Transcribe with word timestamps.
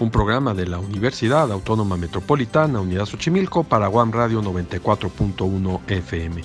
un 0.00 0.10
programa 0.10 0.54
de 0.54 0.66
la 0.66 0.78
Universidad 0.78 1.52
Autónoma 1.52 1.96
Metropolitana 1.96 2.80
Unidad 2.80 3.04
Xochimilco 3.04 3.64
para 3.64 3.86
Guam 3.86 4.10
Radio 4.10 4.42
94.1 4.42 5.80
FM. 5.86 6.42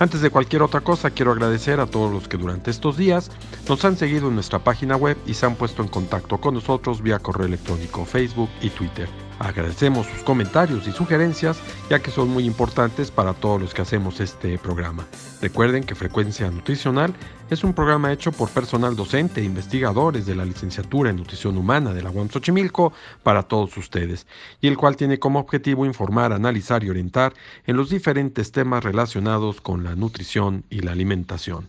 Antes 0.00 0.20
de 0.20 0.30
cualquier 0.30 0.62
otra 0.62 0.80
cosa, 0.80 1.10
quiero 1.10 1.32
agradecer 1.32 1.80
a 1.80 1.86
todos 1.86 2.12
los 2.12 2.28
que 2.28 2.36
durante 2.36 2.70
estos 2.70 2.96
días 2.96 3.30
nos 3.68 3.84
han 3.84 3.96
seguido 3.96 4.28
en 4.28 4.34
nuestra 4.34 4.58
página 4.60 4.96
web 4.96 5.16
y 5.26 5.34
se 5.34 5.46
han 5.46 5.54
puesto 5.54 5.82
en 5.82 5.88
contacto 5.88 6.38
con 6.38 6.54
nosotros 6.54 7.02
vía 7.02 7.18
correo 7.18 7.46
electrónico, 7.46 8.04
Facebook 8.04 8.50
y 8.60 8.70
Twitter. 8.70 9.08
Agradecemos 9.38 10.06
sus 10.06 10.22
comentarios 10.24 10.86
y 10.88 10.92
sugerencias 10.92 11.58
ya 11.88 12.00
que 12.00 12.10
son 12.10 12.28
muy 12.28 12.44
importantes 12.44 13.10
para 13.10 13.34
todos 13.34 13.60
los 13.60 13.74
que 13.74 13.82
hacemos 13.82 14.20
este 14.20 14.58
programa. 14.58 15.06
Recuerden 15.40 15.84
que 15.84 15.94
Frecuencia 15.94 16.50
Nutricional 16.50 17.14
es 17.50 17.64
un 17.64 17.72
programa 17.72 18.12
hecho 18.12 18.30
por 18.30 18.50
personal 18.50 18.94
docente 18.94 19.40
e 19.40 19.44
investigadores 19.44 20.26
de 20.26 20.34
la 20.34 20.44
licenciatura 20.44 21.08
en 21.08 21.16
Nutrición 21.16 21.56
Humana 21.56 21.94
de 21.94 22.02
la 22.02 22.10
UAM 22.10 22.28
Xochimilco 22.28 22.92
para 23.22 23.42
todos 23.44 23.74
ustedes, 23.78 24.26
y 24.60 24.68
el 24.68 24.76
cual 24.76 24.96
tiene 24.96 25.18
como 25.18 25.38
objetivo 25.38 25.86
informar, 25.86 26.32
analizar 26.34 26.84
y 26.84 26.90
orientar 26.90 27.32
en 27.66 27.76
los 27.76 27.88
diferentes 27.88 28.52
temas 28.52 28.84
relacionados 28.84 29.62
con 29.62 29.82
la 29.82 29.94
nutrición 29.94 30.64
y 30.68 30.80
la 30.80 30.92
alimentación. 30.92 31.68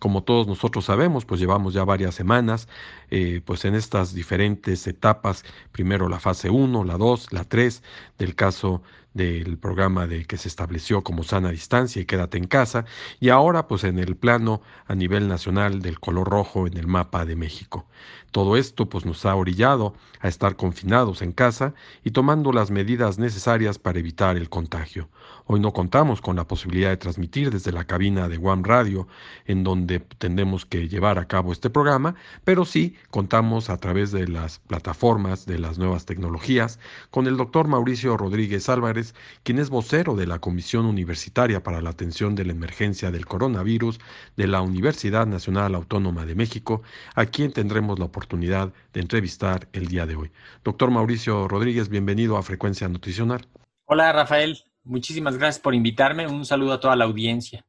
Como 0.00 0.24
todos 0.24 0.48
nosotros 0.48 0.86
sabemos, 0.86 1.24
pues 1.24 1.40
llevamos 1.40 1.74
ya 1.74 1.84
varias 1.84 2.16
semanas 2.16 2.66
eh, 3.10 3.40
pues 3.44 3.64
en 3.64 3.74
estas 3.74 4.14
diferentes 4.14 4.86
etapas, 4.86 5.44
primero 5.70 6.08
la 6.08 6.18
fase 6.18 6.50
1, 6.50 6.84
la 6.84 6.96
2, 6.96 7.32
la 7.32 7.44
3 7.44 7.82
del 8.18 8.34
caso 8.34 8.82
del 9.14 9.58
programa 9.58 10.06
de 10.06 10.24
que 10.24 10.36
se 10.36 10.48
estableció 10.48 11.02
como 11.02 11.24
sana 11.24 11.50
distancia 11.50 12.00
y 12.00 12.04
quédate 12.04 12.38
en 12.38 12.46
casa, 12.46 12.84
y 13.18 13.30
ahora 13.30 13.66
pues 13.66 13.84
en 13.84 13.98
el 13.98 14.16
plano 14.16 14.62
a 14.86 14.94
nivel 14.94 15.28
nacional 15.28 15.82
del 15.82 15.98
color 16.00 16.28
rojo 16.28 16.66
en 16.66 16.76
el 16.76 16.86
mapa 16.86 17.24
de 17.24 17.36
México. 17.36 17.86
Todo 18.30 18.56
esto 18.56 18.88
pues 18.88 19.04
nos 19.04 19.26
ha 19.26 19.34
orillado 19.34 19.94
a 20.20 20.28
estar 20.28 20.56
confinados 20.56 21.22
en 21.22 21.32
casa 21.32 21.74
y 22.04 22.12
tomando 22.12 22.52
las 22.52 22.70
medidas 22.70 23.18
necesarias 23.18 23.78
para 23.78 23.98
evitar 23.98 24.36
el 24.36 24.48
contagio. 24.48 25.08
Hoy 25.52 25.58
no 25.58 25.72
contamos 25.72 26.20
con 26.20 26.36
la 26.36 26.46
posibilidad 26.46 26.90
de 26.90 26.96
transmitir 26.96 27.50
desde 27.50 27.72
la 27.72 27.82
cabina 27.82 28.28
de 28.28 28.36
One 28.36 28.62
Radio, 28.64 29.08
en 29.46 29.64
donde 29.64 29.98
tendremos 29.98 30.64
que 30.64 30.88
llevar 30.88 31.18
a 31.18 31.26
cabo 31.26 31.50
este 31.50 31.70
programa, 31.70 32.14
pero 32.44 32.64
sí 32.64 32.94
contamos 33.10 33.68
a 33.68 33.76
través 33.78 34.12
de 34.12 34.28
las 34.28 34.60
plataformas 34.60 35.46
de 35.46 35.58
las 35.58 35.76
nuevas 35.76 36.06
tecnologías 36.06 36.78
con 37.10 37.26
el 37.26 37.36
doctor 37.36 37.66
Mauricio 37.66 38.16
Rodríguez 38.16 38.68
Álvarez, 38.68 39.16
quien 39.42 39.58
es 39.58 39.70
vocero 39.70 40.14
de 40.14 40.28
la 40.28 40.38
Comisión 40.38 40.86
Universitaria 40.86 41.64
para 41.64 41.82
la 41.82 41.90
Atención 41.90 42.36
de 42.36 42.44
la 42.44 42.52
Emergencia 42.52 43.10
del 43.10 43.26
Coronavirus 43.26 43.98
de 44.36 44.46
la 44.46 44.60
Universidad 44.60 45.26
Nacional 45.26 45.74
Autónoma 45.74 46.26
de 46.26 46.36
México, 46.36 46.82
a 47.16 47.26
quien 47.26 47.52
tendremos 47.52 47.98
la 47.98 48.04
oportunidad 48.04 48.72
de 48.92 49.00
entrevistar 49.00 49.66
el 49.72 49.88
día 49.88 50.06
de 50.06 50.14
hoy. 50.14 50.30
Doctor 50.62 50.92
Mauricio 50.92 51.48
Rodríguez, 51.48 51.88
bienvenido 51.88 52.36
a 52.36 52.44
Frecuencia 52.44 52.88
Nutricional. 52.88 53.48
Hola 53.86 54.12
Rafael, 54.12 54.56
Muchísimas 54.84 55.36
gracias 55.36 55.62
por 55.62 55.74
invitarme. 55.74 56.26
Un 56.26 56.44
saludo 56.44 56.72
a 56.72 56.80
toda 56.80 56.96
la 56.96 57.04
audiencia. 57.04 57.64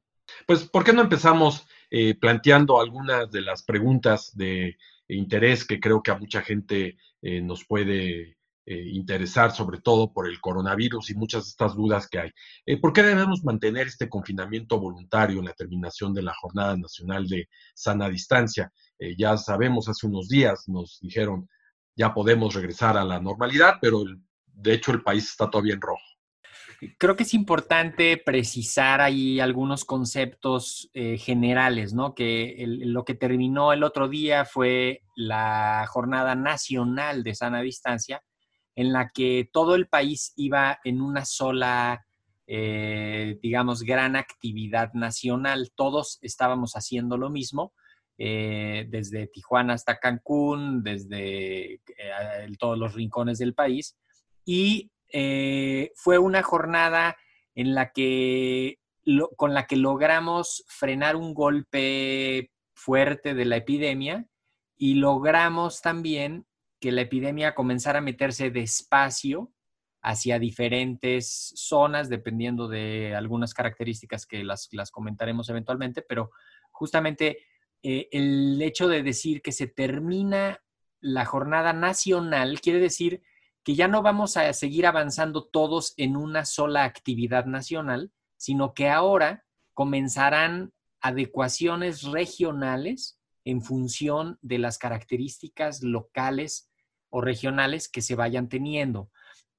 Pues, 0.46 0.64
¿por 0.64 0.84
qué 0.84 0.94
no 0.94 1.02
empezamos 1.02 1.68
eh, 1.90 2.16
planteando 2.16 2.80
algunas 2.80 3.30
de 3.32 3.42
las 3.42 3.64
preguntas 3.64 4.36
de 4.36 4.78
interés 5.08 5.66
que 5.66 5.80
creo 5.80 6.02
que 6.02 6.12
a 6.12 6.18
mucha 6.18 6.42
gente 6.42 6.98
eh, 7.22 7.42
nos 7.42 7.66
puede 7.66 8.38
eh, 8.66 8.90
interesar, 8.94 9.52
sobre 9.52 9.82
todo 9.82 10.14
por 10.14 10.28
el 10.28 10.40
coronavirus 10.40 11.10
y 11.10 11.16
muchas 11.16 11.44
de 11.44 11.50
estas 11.50 11.76
dudas 11.76 12.08
que 12.08 12.20
hay? 12.20 12.78
¿Por 12.78 12.94
qué 12.94 13.04
debemos 13.04 13.44
mantener 13.44 13.88
este 13.88 14.08
confinamiento 14.08 14.80
voluntario 14.80 15.40
en 15.40 15.46
la 15.46 15.54
terminación 15.54 16.14
de 16.14 16.22
la 16.24 16.34
Jornada 16.34 16.78
Nacional 16.78 17.28
de 17.28 17.50
Sana 17.74 18.10
Distancia? 18.10 18.72
ya 19.18 19.36
sabemos, 19.36 19.90
hace 19.90 20.06
unos 20.06 20.30
días 20.30 20.66
nos 20.68 21.00
dijeron, 21.02 21.50
ya 21.96 22.14
podemos 22.14 22.54
regresar 22.54 22.98
a 22.98 23.04
la 23.04 23.20
normalidad, 23.20 23.76
pero 23.82 24.04
de 24.46 24.74
hecho 24.74 24.92
el 24.92 25.02
país 25.02 25.28
está 25.28 25.50
todavía 25.50 25.74
en 25.74 25.82
rojo. 25.82 26.04
Creo 26.98 27.16
que 27.16 27.24
es 27.24 27.36
importante 27.36 28.18
precisar 28.18 29.02
ahí 29.02 29.40
algunos 29.40 29.86
conceptos 29.86 30.90
eh, 30.94 31.20
generales, 31.20 31.94
¿no? 31.94 32.16
Que 32.16 32.66
lo 32.66 33.06
que 33.06 33.14
terminó 33.14 33.72
el 33.72 33.84
otro 33.84 34.10
día 34.10 34.46
fue 34.46 35.04
la 35.16 35.86
Jornada 35.88 36.34
Nacional 36.34 37.24
de 37.24 37.36
Sana 37.36 37.62
Distancia, 37.62 38.24
en 38.76 38.94
la 38.94 39.12
que 39.14 39.48
todo 39.54 39.76
el 39.76 39.88
país 39.90 40.34
iba 40.38 40.80
en 40.84 41.02
una 41.02 41.24
sola, 41.24 42.04
eh, 42.48 43.38
digamos, 43.44 43.84
gran 43.84 44.16
actividad 44.16 44.92
nacional. 44.94 45.72
Todos 45.76 46.18
estábamos 46.24 46.74
haciendo 46.74 47.16
lo 47.16 47.30
mismo, 47.30 47.74
eh, 48.18 48.88
desde 48.90 49.28
Tijuana 49.28 49.74
hasta 49.74 50.00
Cancún, 50.00 50.82
desde 50.82 51.80
todos 52.58 52.80
los 52.80 52.96
rincones 52.96 53.38
del 53.38 53.54
país. 53.54 53.96
Y 54.46 54.91
eh, 55.12 55.92
fue 55.96 56.18
una 56.18 56.44
jornada 56.44 57.18
en 57.56 57.76
la 57.76 57.92
que, 57.92 58.80
con 59.36 59.54
la 59.54 59.68
que 59.68 59.76
logramos 59.76 60.64
frenar 60.68 61.16
un 61.16 61.34
golpe 61.34 62.52
fuerte 62.74 63.34
de 63.34 63.46
la 63.46 63.58
epidemia 63.58 64.26
y 64.78 64.96
logramos 64.96 65.82
también 65.82 66.46
que 66.80 66.92
la 66.92 67.02
epidemia 67.02 67.54
comenzara 67.54 68.00
a 68.00 68.02
meterse 68.02 68.50
despacio 68.50 69.52
hacia 70.02 70.40
diferentes 70.40 71.54
zonas, 71.56 72.10
dependiendo 72.10 72.68
de 72.68 73.14
algunas 73.16 73.54
características 73.54 74.26
que 74.26 74.44
las, 74.44 74.70
comentaremos 74.92 75.48
eventualmente, 75.50 76.02
pero 76.02 76.32
justamente 76.72 77.46
eh, 77.84 78.08
el 78.12 78.60
hecho 78.62 78.88
de 78.88 79.04
decir 79.04 79.42
que 79.44 79.52
se 79.52 79.68
termina 79.68 80.60
la 81.00 81.26
jornada 81.26 81.74
nacional 81.74 82.62
quiere 82.62 82.80
decir 82.80 83.22
que 83.64 83.76
ya 83.76 83.88
no 83.88 84.02
vamos 84.02 84.38
a 84.38 84.52
seguir 84.54 84.86
avanzando 84.86 85.46
todos 85.46 85.94
en 85.98 86.16
una 86.16 86.46
sola 86.46 86.84
actividad 86.84 87.46
nacional, 87.46 88.12
sino 88.38 88.74
que 88.74 88.90
ahora 88.90 89.46
comenzarán 89.74 90.74
adecuaciones 91.00 92.04
regionales 92.04 93.20
en 93.46 93.62
función 93.62 94.38
de 94.42 94.60
las 94.60 94.78
características 94.78 95.84
locales 95.84 96.70
o 97.10 97.22
regionales 97.22 97.90
que 97.90 98.02
se 98.02 98.16
vayan 98.16 98.50
teniendo. 98.50 99.10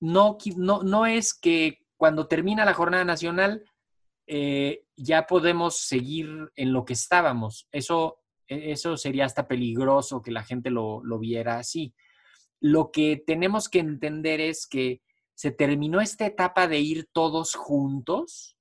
No, 0.00 0.36
no, 0.56 0.82
no 0.82 1.06
es 1.06 1.34
que 1.34 1.80
cuando 1.96 2.26
termina 2.26 2.64
la 2.64 2.74
jornada 2.74 3.04
nacional 3.04 3.64
eh, 4.26 4.84
ya 4.96 5.26
podemos 5.26 5.78
seguir 5.78 6.50
en 6.56 6.72
lo 6.72 6.84
que 6.84 6.92
estábamos. 6.92 7.68
Eso, 7.72 8.20
e, 8.46 8.72
eso 8.72 8.96
sería 8.96 9.24
hasta 9.24 9.46
peligroso 9.48 10.22
que 10.22 10.30
la 10.30 10.42
gente 10.42 10.70
lo, 10.70 11.04
lo 11.04 11.18
viera 11.18 11.58
así. 11.58 11.94
Lo 12.62 12.92
que 12.92 13.16
tenemos 13.16 13.68
que 13.68 13.80
entender 13.80 14.40
es 14.40 14.68
que 14.68 15.02
se 15.34 15.50
terminó 15.50 16.00
esta 16.00 16.26
etapa 16.26 16.68
de 16.68 16.78
ir 16.78 17.08
todos 17.12 17.56
juntos 17.56 18.56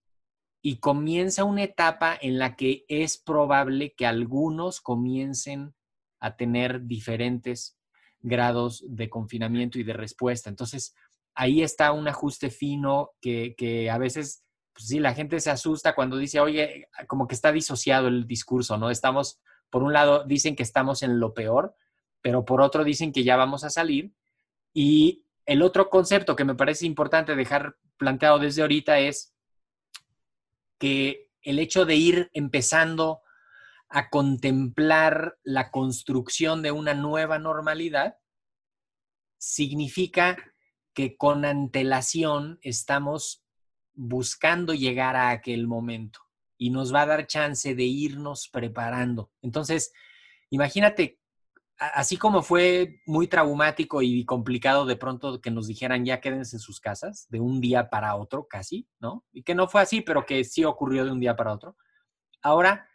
y 0.64 0.80
comienza 0.80 1.44
una 1.44 1.62
etapa 1.64 2.18
en 2.20 2.40
la 2.40 2.56
que 2.56 2.84
es 2.88 3.20
probable 3.20 3.94
que 3.96 4.08
algunos 4.08 4.82
comiencen 4.82 5.76
a 6.20 6.36
tener 6.36 6.88
diferentes 6.88 7.78
grados 8.22 8.84
de 8.88 9.08
confinamiento 9.08 9.78
y 9.78 9.84
de 9.84 9.94
respuesta. 9.94 10.50
Entonces, 10.50 10.96
ahí 11.36 11.62
está 11.62 11.92
un 11.92 12.08
ajuste 12.08 12.50
fino 12.50 13.12
que, 13.22 13.88
a 13.92 14.00
veces, 14.00 14.44
pues 14.74 14.88
sí, 14.88 15.00
la 15.00 15.14
gente 15.14 15.40
se 15.40 15.52
asusta 15.52 15.94
cuando 15.94 16.18
dice, 16.18 16.40
oye, 16.40 16.88
como 17.06 17.28
que 17.28 17.36
está 17.36 17.52
disociado 17.52 18.08
el 18.08 18.26
discurso, 18.26 18.80
¿no? 18.80 18.90
Estamos, 18.90 19.40
por 19.70 19.84
un 19.84 19.94
lado, 19.94 20.24
dicen 20.24 20.56
que 20.56 20.64
estamos 20.64 21.04
en 21.04 21.20
lo 21.20 21.36
peor, 21.36 21.76
pero 22.22 22.46
por 22.46 22.62
otro 22.62 22.84
dicen 22.84 23.12
que 23.12 23.24
ya 23.24 23.36
vamos 23.36 23.64
a 23.64 23.70
salir. 23.70 24.14
Y 24.74 25.26
el 25.46 25.62
otro 25.62 25.90
concepto 25.90 26.36
que 26.36 26.46
me 26.46 26.56
parece 26.56 26.86
importante 26.86 27.36
dejar 27.36 27.78
planteado 27.98 28.40
desde 28.40 28.62
ahorita 28.62 29.00
es 29.00 29.34
que 30.78 31.30
el 31.42 31.60
hecho 31.60 31.86
de 31.86 31.96
ir 31.96 32.30
empezando 32.34 33.22
a 33.90 34.10
contemplar 34.10 35.38
la 35.44 35.70
construcción 35.70 36.62
de 36.62 36.72
una 36.72 36.94
nueva 36.94 37.40
normalidad 37.40 38.18
significa 39.38 40.38
que 40.94 41.18
con 41.18 41.46
antelación 41.46 42.60
estamos 42.62 43.44
buscando 43.94 44.74
llegar 44.74 45.16
a 45.16 45.30
aquel 45.30 45.68
momento 45.68 46.22
y 46.58 46.70
nos 46.70 46.94
va 46.94 47.02
a 47.02 47.08
dar 47.08 47.28
chance 47.28 47.76
de 47.76 47.84
irnos 47.84 48.48
preparando. 48.48 49.32
Entonces, 49.42 49.94
imagínate 50.50 51.20
así 51.82 52.16
como 52.18 52.44
fue 52.44 53.02
muy 53.08 53.28
traumático 53.28 54.04
y 54.04 54.24
complicado 54.24 54.86
de 54.86 54.96
pronto 54.96 55.42
que 55.42 55.50
nos 55.50 55.66
dijeran 55.66 56.06
ya 56.06 56.22
quédense 56.22 56.58
en 56.58 56.60
sus 56.60 56.80
casas, 56.80 57.28
de 57.30 57.40
un 57.40 57.60
día 57.60 57.90
para 57.90 58.16
otro 58.16 58.48
casi, 58.48 58.88
¿no? 59.00 59.26
Y 59.32 59.42
que 59.42 59.56
no 59.56 59.68
fue 59.68 59.82
así, 59.82 60.02
pero 60.02 60.26
que 60.26 60.44
sí 60.44 60.64
ocurrió 60.64 61.06
de 61.06 61.12
un 61.12 61.20
día 61.20 61.36
para 61.36 61.54
otro. 61.54 61.76
Ahora, 62.44 62.88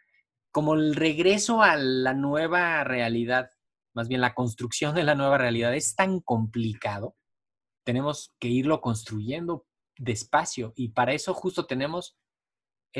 como 0.51 0.73
el 0.73 0.95
regreso 0.95 1.61
a 1.61 1.75
la 1.75 2.13
nueva 2.13 2.83
realidad, 2.85 3.51
más 3.93 4.07
bien 4.07 4.21
la 4.21 4.33
construcción 4.33 4.95
de 4.95 5.03
la 5.03 5.15
nueva 5.15 5.37
realidad 5.37 5.75
es 5.75 5.93
tan 5.93 6.21
complicado, 6.21 7.17
tenemos 7.83 8.33
que 8.39 8.47
irlo 8.47 8.79
construyendo 8.79 9.67
despacio 9.97 10.71
y 10.75 10.89
para 10.89 11.13
eso 11.13 11.33
justo 11.33 11.65
tenemos 11.65 12.17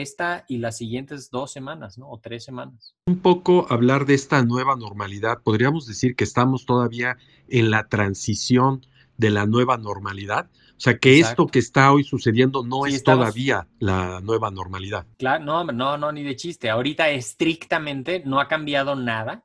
esta 0.02 0.46
y 0.48 0.58
las 0.58 0.78
siguientes 0.78 1.32
dos 1.32 1.52
semanas, 1.52 1.98
¿no? 1.98 2.10
O 2.10 2.20
tres 2.20 2.44
semanas. 2.44 2.96
Un 3.08 3.20
poco 3.20 3.66
hablar 3.70 4.06
de 4.06 4.14
esta 4.14 4.44
nueva 4.44 4.76
normalidad. 4.76 5.42
Podríamos 5.44 5.88
decir 5.88 6.16
que 6.16 6.24
estamos 6.24 6.66
todavía 6.66 7.18
en 7.50 7.72
la 7.72 7.88
transición 7.88 8.86
de 9.18 9.32
la 9.32 9.46
nueva 9.46 9.78
normalidad. 9.78 10.50
O 10.78 10.80
sea, 10.80 11.00
que 11.00 11.20
esto 11.20 11.48
que 11.48 11.58
está 11.58 11.92
hoy 11.92 12.04
sucediendo 12.04 12.64
no 12.64 12.86
es 12.86 13.04
todavía 13.04 13.68
la 13.80 14.22
nueva 14.22 14.52
normalidad. 14.52 15.08
Claro, 15.18 15.44
no, 15.44 15.64
no, 15.64 15.98
no, 15.98 16.12
ni 16.12 16.24
de 16.24 16.36
chiste. 16.36 16.70
Ahorita 16.70 17.10
estrictamente 17.10 18.22
no 18.24 18.40
ha 18.40 18.48
cambiado 18.48 18.96
nada, 18.96 19.44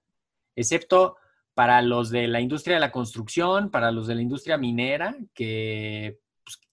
excepto 0.55 1.17
para 1.55 1.81
los 1.81 2.11
de 2.11 2.29
la 2.29 2.41
industria 2.41 2.77
de 2.77 2.81
la 2.81 2.93
construcción, 2.93 3.71
para 3.71 3.91
los 3.91 4.07
de 4.07 4.15
la 4.15 4.23
industria 4.23 4.59
minera, 4.59 5.17
que 5.35 6.19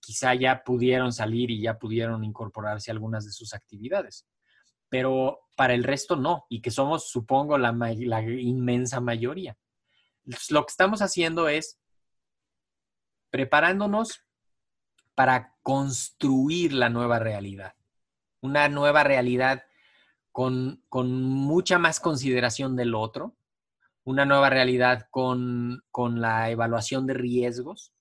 quizá 0.09 0.33
ya 0.33 0.63
pudieron 0.63 1.13
salir 1.13 1.51
y 1.51 1.61
ya 1.61 1.77
pudieron 1.77 2.23
incorporarse 2.23 2.89
algunas 2.89 3.27
de 3.27 3.31
sus 3.31 3.53
actividades. 3.53 4.25
Pero 4.89 5.41
para 5.56 5.75
el 5.75 5.83
resto 5.83 6.15
no, 6.15 6.47
y 6.50 6.63
que 6.63 6.71
somos, 6.71 7.11
supongo, 7.11 7.59
la, 7.59 7.69
inmensa 8.23 9.00
mayoría. 9.01 9.56
lo 10.50 10.65
que 10.65 10.71
estamos 10.71 11.03
haciendo 11.03 11.47
es 11.47 11.79
preparándonos 13.29 14.25
para 15.13 15.56
construir 15.61 16.73
la 16.73 16.89
nueva 16.89 17.19
realidad. 17.19 17.75
Una 18.41 18.67
nueva 18.67 19.03
realidad 19.03 19.63
con, 20.31 20.81
mucha 20.91 21.77
más 21.77 22.00
consideración 22.00 22.75
del 22.75 22.95
otro, 22.95 23.35
una 24.06 24.25
nueva 24.25 24.50
realidad 24.50 25.07
con 25.11 25.83
la 26.15 26.50
evaluación 26.50 27.06
de 27.06 27.13
riesgos, 27.13 27.94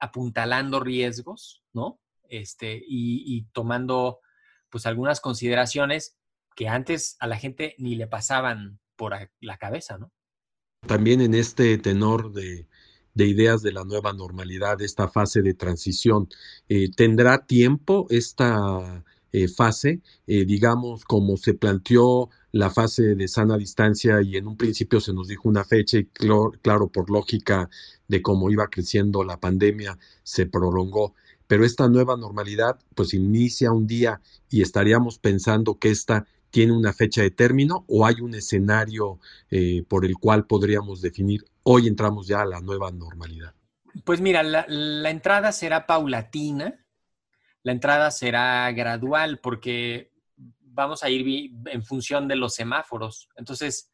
apuntalando 0.00 0.80
riesgos, 0.80 1.62
¿no? 1.72 2.00
Este, 2.28 2.82
y, 2.86 3.46
tomando 3.52 4.20
pues 4.68 4.84
algunas 4.84 5.20
consideraciones 5.20 6.16
que 6.54 6.68
antes 6.68 7.16
a 7.20 7.26
la 7.26 7.38
gente 7.38 7.74
ni 7.78 7.94
le 7.94 8.06
pasaban 8.06 8.80
por 8.96 9.14
la 9.40 9.56
cabeza, 9.56 9.96
¿no? 9.96 10.12
También 10.86 11.20
en 11.20 11.34
este 11.34 11.78
tenor 11.78 12.32
de, 12.32 12.66
ideas 13.14 13.62
de 13.62 13.72
la 13.72 13.84
nueva 13.84 14.12
normalidad, 14.12 14.80
esta 14.82 15.08
fase 15.08 15.42
de 15.42 15.54
transición, 15.54 16.28
eh, 16.68 16.90
¿tendrá 16.94 17.46
tiempo 17.46 18.06
esta 18.10 19.04
eh, 19.32 19.48
fase, 19.48 20.00
eh, 20.26 20.44
digamos, 20.44 21.04
como 21.04 21.36
se 21.36 21.54
planteó 21.54 22.30
la 22.52 22.70
fase 22.70 23.14
de 23.14 23.28
sana 23.28 23.58
distancia 23.58 24.22
y 24.22 24.36
en 24.36 24.46
un 24.46 24.56
principio 24.56 25.00
se 25.00 25.12
nos 25.12 25.28
dijo 25.28 25.48
una 25.48 25.64
fecha 25.64 25.98
y 25.98 26.06
claro, 26.06 26.88
por 26.88 27.10
lógica 27.10 27.68
de 28.08 28.22
cómo 28.22 28.50
iba 28.50 28.68
creciendo 28.68 29.24
la 29.24 29.38
pandemia, 29.38 29.98
se 30.22 30.46
prolongó. 30.46 31.14
Pero 31.46 31.64
esta 31.64 31.88
nueva 31.88 32.16
normalidad 32.16 32.78
pues 32.94 33.14
inicia 33.14 33.72
un 33.72 33.86
día 33.86 34.20
y 34.50 34.62
estaríamos 34.62 35.18
pensando 35.18 35.78
que 35.78 35.90
esta 35.90 36.26
tiene 36.50 36.72
una 36.72 36.92
fecha 36.94 37.22
de 37.22 37.30
término 37.30 37.84
o 37.86 38.06
hay 38.06 38.20
un 38.20 38.34
escenario 38.34 39.18
eh, 39.50 39.84
por 39.86 40.04
el 40.06 40.16
cual 40.16 40.46
podríamos 40.46 41.02
definir 41.02 41.44
hoy 41.62 41.86
entramos 41.86 42.26
ya 42.26 42.40
a 42.40 42.46
la 42.46 42.60
nueva 42.60 42.90
normalidad. 42.90 43.54
Pues 44.04 44.20
mira, 44.20 44.42
la, 44.42 44.64
la 44.68 45.10
entrada 45.10 45.52
será 45.52 45.86
paulatina, 45.86 46.86
la 47.62 47.72
entrada 47.72 48.10
será 48.10 48.70
gradual 48.72 49.38
porque 49.38 50.12
vamos 50.60 51.02
a 51.02 51.10
ir 51.10 51.50
en 51.66 51.82
función 51.82 52.28
de 52.28 52.36
los 52.36 52.54
semáforos. 52.54 53.28
Entonces, 53.36 53.90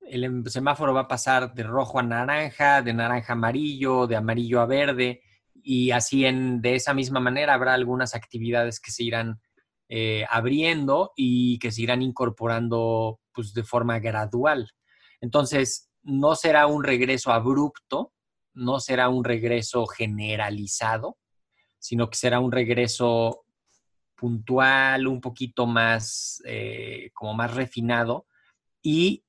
el 0.00 0.24
em, 0.24 0.44
semáforo 0.44 0.94
va 0.94 1.02
a 1.02 1.08
pasar 1.08 1.52
de 1.54 1.62
rojo 1.64 1.98
a 1.98 2.02
naranja, 2.02 2.82
de 2.82 2.92
naranja 2.94 3.32
a 3.32 3.36
amarillo, 3.36 4.06
de 4.06 4.16
amarillo 4.16 4.60
a 4.60 4.66
verde, 4.66 5.22
y 5.54 5.90
así 5.90 6.24
en, 6.24 6.62
de 6.62 6.76
esa 6.76 6.94
misma 6.94 7.20
manera 7.20 7.54
habrá 7.54 7.74
algunas 7.74 8.14
actividades 8.14 8.80
que 8.80 8.90
se 8.90 9.04
irán 9.04 9.40
eh, 9.88 10.24
abriendo 10.30 11.12
y 11.16 11.58
que 11.58 11.72
se 11.72 11.82
irán 11.82 12.02
incorporando 12.02 13.20
pues, 13.32 13.52
de 13.52 13.64
forma 13.64 13.98
gradual. 13.98 14.70
Entonces, 15.20 15.90
no 16.02 16.36
será 16.36 16.66
un 16.66 16.84
regreso 16.84 17.32
abrupto, 17.32 18.12
no 18.54 18.80
será 18.80 19.08
un 19.08 19.24
regreso 19.24 19.86
generalizado, 19.86 21.16
sino 21.78 22.10
que 22.10 22.16
será 22.16 22.40
un 22.40 22.52
regreso 22.52 23.44
puntual, 24.14 25.06
un 25.06 25.20
poquito 25.20 25.66
más, 25.66 26.42
eh, 26.44 27.10
como 27.14 27.34
más 27.34 27.54
refinado 27.54 28.26
y 28.82 29.24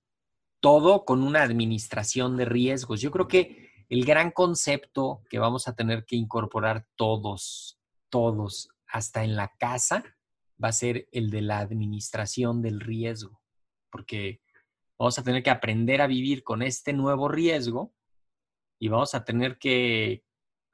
todo 0.60 1.06
con 1.06 1.24
una 1.24 1.44
administración 1.44 2.38
de 2.38 2.46
riesgos. 2.46 3.02
Yo 3.02 3.12
creo 3.12 3.28
que 3.28 3.70
el 3.88 4.06
gran 4.06 4.32
concepto 4.32 5.24
que 5.30 5.40
vamos 5.40 5.68
a 5.68 5.76
tener 5.76 6.06
que 6.06 6.16
incorporar 6.16 6.88
todos, 6.96 7.80
todos, 8.10 8.70
hasta 8.88 9.24
en 9.24 9.36
la 9.36 9.54
casa, 9.58 10.04
va 10.62 10.70
a 10.70 10.74
ser 10.74 11.08
el 11.12 11.30
de 11.30 11.42
la 11.42 11.60
administración 11.60 12.62
del 12.62 12.80
riesgo, 12.80 13.42
porque 13.90 14.42
vamos 14.98 15.18
a 15.18 15.24
tener 15.24 15.44
que 15.44 15.50
aprender 15.50 16.02
a 16.02 16.08
vivir 16.08 16.44
con 16.44 16.62
este 16.62 16.94
nuevo 16.94 17.30
riesgo 17.30 17.94
y 18.80 18.88
vamos 18.90 19.16
a 19.16 19.24
tener 19.24 19.58
que 19.58 20.24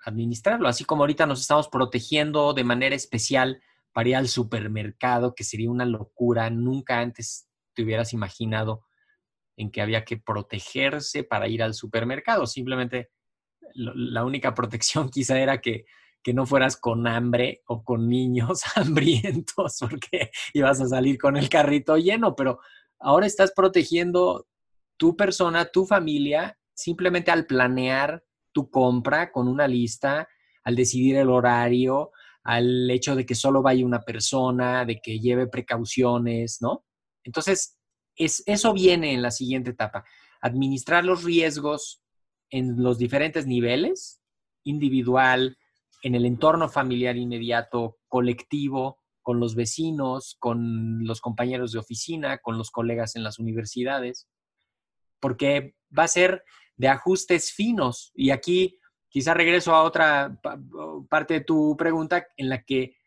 administrarlo, 0.05 0.67
así 0.67 0.85
como 0.85 1.03
ahorita 1.03 1.25
nos 1.25 1.41
estamos 1.41 1.67
protegiendo 1.67 2.53
de 2.53 2.63
manera 2.63 2.95
especial 2.95 3.61
para 3.91 4.09
ir 4.09 4.15
al 4.15 4.27
supermercado, 4.27 5.33
que 5.35 5.43
sería 5.43 5.71
una 5.71 5.85
locura. 5.85 6.49
Nunca 6.49 6.99
antes 6.99 7.47
te 7.73 7.83
hubieras 7.83 8.13
imaginado 8.13 8.85
en 9.57 9.71
que 9.71 9.81
había 9.81 10.05
que 10.05 10.17
protegerse 10.17 11.23
para 11.23 11.47
ir 11.47 11.63
al 11.63 11.73
supermercado. 11.73 12.45
Simplemente 12.45 13.09
la 13.73 14.23
única 14.23 14.53
protección 14.53 15.09
quizá 15.11 15.39
era 15.39 15.59
que, 15.59 15.85
que 16.21 16.33
no 16.33 16.45
fueras 16.45 16.77
con 16.77 17.07
hambre 17.07 17.63
o 17.67 17.83
con 17.83 18.07
niños 18.07 18.63
hambrientos 18.75 19.77
porque 19.79 20.31
ibas 20.53 20.81
a 20.81 20.87
salir 20.87 21.17
con 21.17 21.37
el 21.37 21.49
carrito 21.49 21.97
lleno, 21.97 22.35
pero 22.35 22.59
ahora 22.99 23.25
estás 23.25 23.53
protegiendo 23.53 24.47
tu 24.97 25.15
persona, 25.15 25.65
tu 25.65 25.85
familia, 25.85 26.57
simplemente 26.73 27.31
al 27.31 27.45
planear 27.45 28.23
tu 28.55 28.69
compra 28.69 29.33
con 29.33 29.49
una 29.49 29.67
lista, 29.67 30.29
al 30.63 30.77
decidir 30.77 31.17
el 31.17 31.29
horario, 31.29 32.11
al 32.41 32.89
hecho 32.89 33.13
de 33.13 33.25
que 33.25 33.35
solo 33.35 33.61
vaya 33.61 33.85
una 33.85 34.03
persona, 34.03 34.85
de 34.85 35.01
que 35.01 35.19
lleve 35.19 35.47
precauciones, 35.47 36.59
¿no? 36.61 36.85
Entonces, 37.25 37.77
es, 38.15 38.43
eso 38.45 38.71
viene 38.71 39.11
en 39.11 39.21
la 39.21 39.31
siguiente 39.31 39.71
etapa. 39.71 40.05
Administrar 40.39 41.03
los 41.03 41.25
riesgos 41.25 42.01
en 42.49 42.81
los 42.81 42.97
diferentes 42.97 43.45
niveles, 43.45 44.21
individual, 44.63 45.57
en 46.01 46.15
el 46.15 46.25
entorno 46.25 46.69
familiar 46.69 47.17
inmediato, 47.17 47.97
colectivo, 48.07 48.99
con 49.21 49.41
los 49.41 49.55
vecinos, 49.55 50.37
con 50.39 51.05
los 51.05 51.19
compañeros 51.19 51.73
de 51.73 51.79
oficina, 51.79 52.37
con 52.37 52.57
los 52.57 52.71
colegas 52.71 53.17
en 53.17 53.23
las 53.23 53.37
universidades, 53.37 54.29
porque 55.19 55.75
va 55.97 56.03
a 56.03 56.07
ser 56.07 56.43
de 56.77 56.87
ajustes 56.87 57.51
finos. 57.51 58.11
Y 58.15 58.31
aquí 58.31 58.79
quizá 59.09 59.33
regreso 59.33 59.73
a 59.73 59.83
otra 59.83 60.39
parte 61.09 61.35
de 61.35 61.41
tu 61.41 61.75
pregunta 61.77 62.27
en 62.37 62.49
la 62.49 62.63
que 62.63 62.97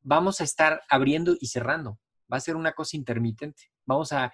vamos 0.00 0.40
a 0.40 0.44
estar 0.44 0.82
abriendo 0.88 1.36
y 1.40 1.46
cerrando. 1.46 1.98
Va 2.32 2.38
a 2.38 2.40
ser 2.40 2.56
una 2.56 2.72
cosa 2.72 2.96
intermitente. 2.96 3.70
Vamos 3.86 4.12
a 4.12 4.32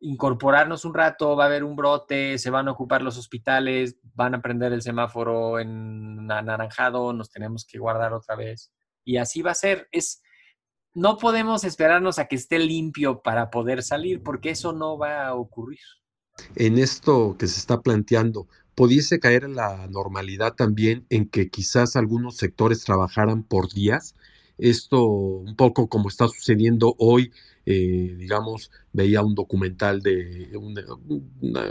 incorporarnos 0.00 0.84
un 0.84 0.94
rato, 0.94 1.36
va 1.36 1.44
a 1.44 1.46
haber 1.46 1.62
un 1.62 1.76
brote, 1.76 2.36
se 2.36 2.50
van 2.50 2.66
a 2.66 2.72
ocupar 2.72 3.02
los 3.02 3.16
hospitales, 3.16 3.98
van 4.14 4.34
a 4.34 4.42
prender 4.42 4.72
el 4.72 4.82
semáforo 4.82 5.60
en 5.60 6.30
anaranjado, 6.30 7.12
nos 7.12 7.30
tenemos 7.30 7.64
que 7.64 7.78
guardar 7.78 8.12
otra 8.12 8.34
vez. 8.34 8.72
Y 9.04 9.18
así 9.18 9.42
va 9.42 9.52
a 9.52 9.54
ser. 9.54 9.88
Es, 9.92 10.20
no 10.92 11.18
podemos 11.18 11.62
esperarnos 11.62 12.18
a 12.18 12.26
que 12.26 12.36
esté 12.36 12.58
limpio 12.58 13.22
para 13.22 13.50
poder 13.50 13.82
salir, 13.82 14.22
porque 14.22 14.50
eso 14.50 14.72
no 14.72 14.98
va 14.98 15.26
a 15.26 15.34
ocurrir. 15.34 15.80
En 16.56 16.78
esto 16.78 17.36
que 17.38 17.46
se 17.46 17.58
está 17.58 17.82
planteando, 17.82 18.48
pudiese 18.74 19.20
caer 19.20 19.50
la 19.50 19.86
normalidad 19.88 20.54
también 20.54 21.04
en 21.10 21.28
que 21.28 21.50
quizás 21.50 21.94
algunos 21.94 22.36
sectores 22.38 22.84
trabajaran 22.84 23.42
por 23.42 23.70
días. 23.72 24.14
Esto 24.58 25.04
un 25.04 25.56
poco 25.56 25.88
como 25.88 26.08
está 26.08 26.28
sucediendo 26.28 26.94
hoy 26.98 27.32
eh, 27.64 28.14
digamos, 28.18 28.70
veía 28.92 29.22
un 29.22 29.34
documental 29.34 30.02
de 30.02 30.50
una, 30.56 30.82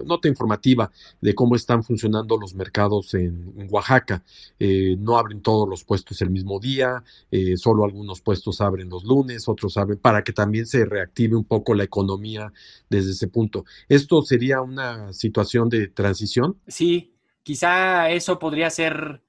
nota 0.04 0.28
informativa 0.28 0.92
de 1.20 1.36
cómo 1.36 1.56
están 1.56 1.84
funcionando 1.84 2.38
los 2.38 2.56
mercados 2.56 3.14
en, 3.14 3.68
Oaxaca. 3.70 4.24
Eh, 4.60 4.96
no 4.98 5.18
abren 5.18 5.42
todos 5.42 5.68
los 5.68 5.84
puestos 5.84 6.22
el 6.22 6.30
mismo 6.30 6.60
día, 6.60 7.04
eh, 7.30 7.58
solo 7.58 7.86
algunos 7.86 8.22
puestos 8.22 8.62
abren 8.62 8.90
los 8.90 9.04
lunes, 9.04 9.48
otros 9.48 9.78
abren 9.78 10.00
para 10.00 10.24
que 10.24 10.34
también 10.34 10.66
se 10.66 10.86
reactive 10.86 11.36
un 11.36 11.46
poco 11.46 11.74
la 11.74 11.84
economía 11.84 12.52
desde 12.90 13.12
ese 13.12 13.28
punto. 13.28 13.66
¿Esto 13.88 14.22
sería 14.24 14.62
una 14.62 15.14
situación 15.14 15.70
de 15.70 15.88
transición? 15.88 16.58
Sí, 16.68 17.14
quizá 17.44 18.10
eso 18.10 18.40
podría 18.40 18.70
ser, 18.70 19.22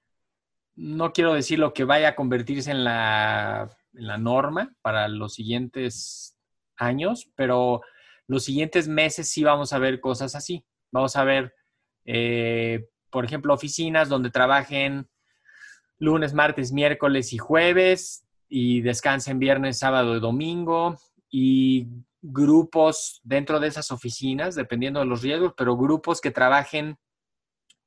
no 0.77 1.13
quiero 1.13 1.35
decir 1.35 1.59
lo 1.59 1.73
que 1.75 1.85
vaya 1.85 2.11
a 2.11 2.15
convertirse 2.15 2.71
en 2.71 2.85
la, 2.85 3.71
en 3.95 4.07
la 4.07 4.19
norma 4.19 4.75
para 4.83 5.09
los 5.09 5.35
siguientes 5.35 6.37
años, 6.77 7.31
pero 7.37 7.83
los 8.27 8.45
siguientes 8.45 8.89
meses 8.89 9.29
sí 9.29 9.45
vamos 9.45 9.73
a 9.73 9.79
ver 9.79 10.01
cosas 10.01 10.35
así. 10.35 10.65
Vamos 10.91 11.17
a 11.17 11.25
ver, 11.25 11.55
eh, 12.05 12.89
por 13.11 13.25
ejemplo, 13.25 13.55
oficinas 13.55 14.09
donde 14.09 14.31
trabajen 14.31 15.09
lunes, 15.99 16.35
martes, 16.35 16.73
miércoles 16.73 17.33
y 17.33 17.39
jueves 17.39 18.27
y 18.49 18.81
descansen 18.81 19.39
viernes, 19.39 19.79
sábado 19.79 20.17
y 20.17 20.21
domingo 20.21 20.99
y 21.31 21.89
grupos 22.21 23.21
dentro 23.25 23.59
de 23.59 23.69
esas 23.69 23.91
oficinas, 23.91 24.55
dependiendo 24.55 25.01
de 25.01 25.07
los 25.07 25.23
riesgos, 25.23 25.55
pero 25.57 25.77
grupos 25.77 26.21
que 26.21 26.31
trabajen 26.31 26.99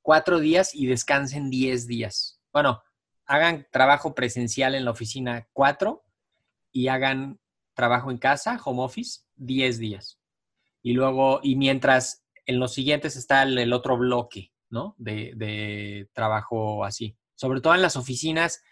cuatro 0.02 0.40
días 0.40 0.76
y 0.76 0.88
descansen 0.88 1.50
diez 1.50 1.88
días. 1.88 2.40
Bueno, 2.52 2.84
hagan 3.26 3.68
trabajo 3.72 4.14
presencial 4.14 4.76
en 4.76 4.86
la 4.86 4.92
oficina 4.92 5.48
cuatro 5.54 6.04
y 6.72 6.88
hagan 6.88 7.40
trabajo 7.76 8.10
en 8.10 8.18
casa, 8.18 8.60
home 8.64 8.82
office, 8.82 9.22
10 9.36 9.78
días. 9.78 10.20
Y 10.82 10.94
luego, 10.94 11.40
y 11.44 11.56
mientras 11.56 12.26
en 12.46 12.60
los 12.60 12.74
siguientes 12.74 13.16
está 13.16 13.44
el, 13.44 13.74
otro 13.74 13.98
bloque, 13.98 14.52
¿no? 14.70 14.96
De, 14.98 16.10
trabajo 16.14 16.86
así. 16.86 17.18
Sobre 17.36 17.62
todo 17.62 17.76
en 17.76 17.82
las 17.82 17.96
oficinas 17.98 18.64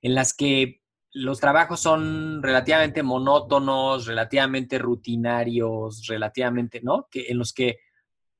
en 0.00 0.14
las 0.14 0.34
que 0.34 0.80
los 1.12 1.40
trabajos 1.40 1.80
son 1.80 2.42
relativamente 2.42 3.02
monótonos, 3.02 4.06
relativamente 4.06 4.78
rutinarios, 4.78 6.06
relativamente, 6.06 6.80
¿no? 6.82 7.08
Que 7.10 7.26
en 7.28 7.38
los 7.38 7.52
que 7.52 7.78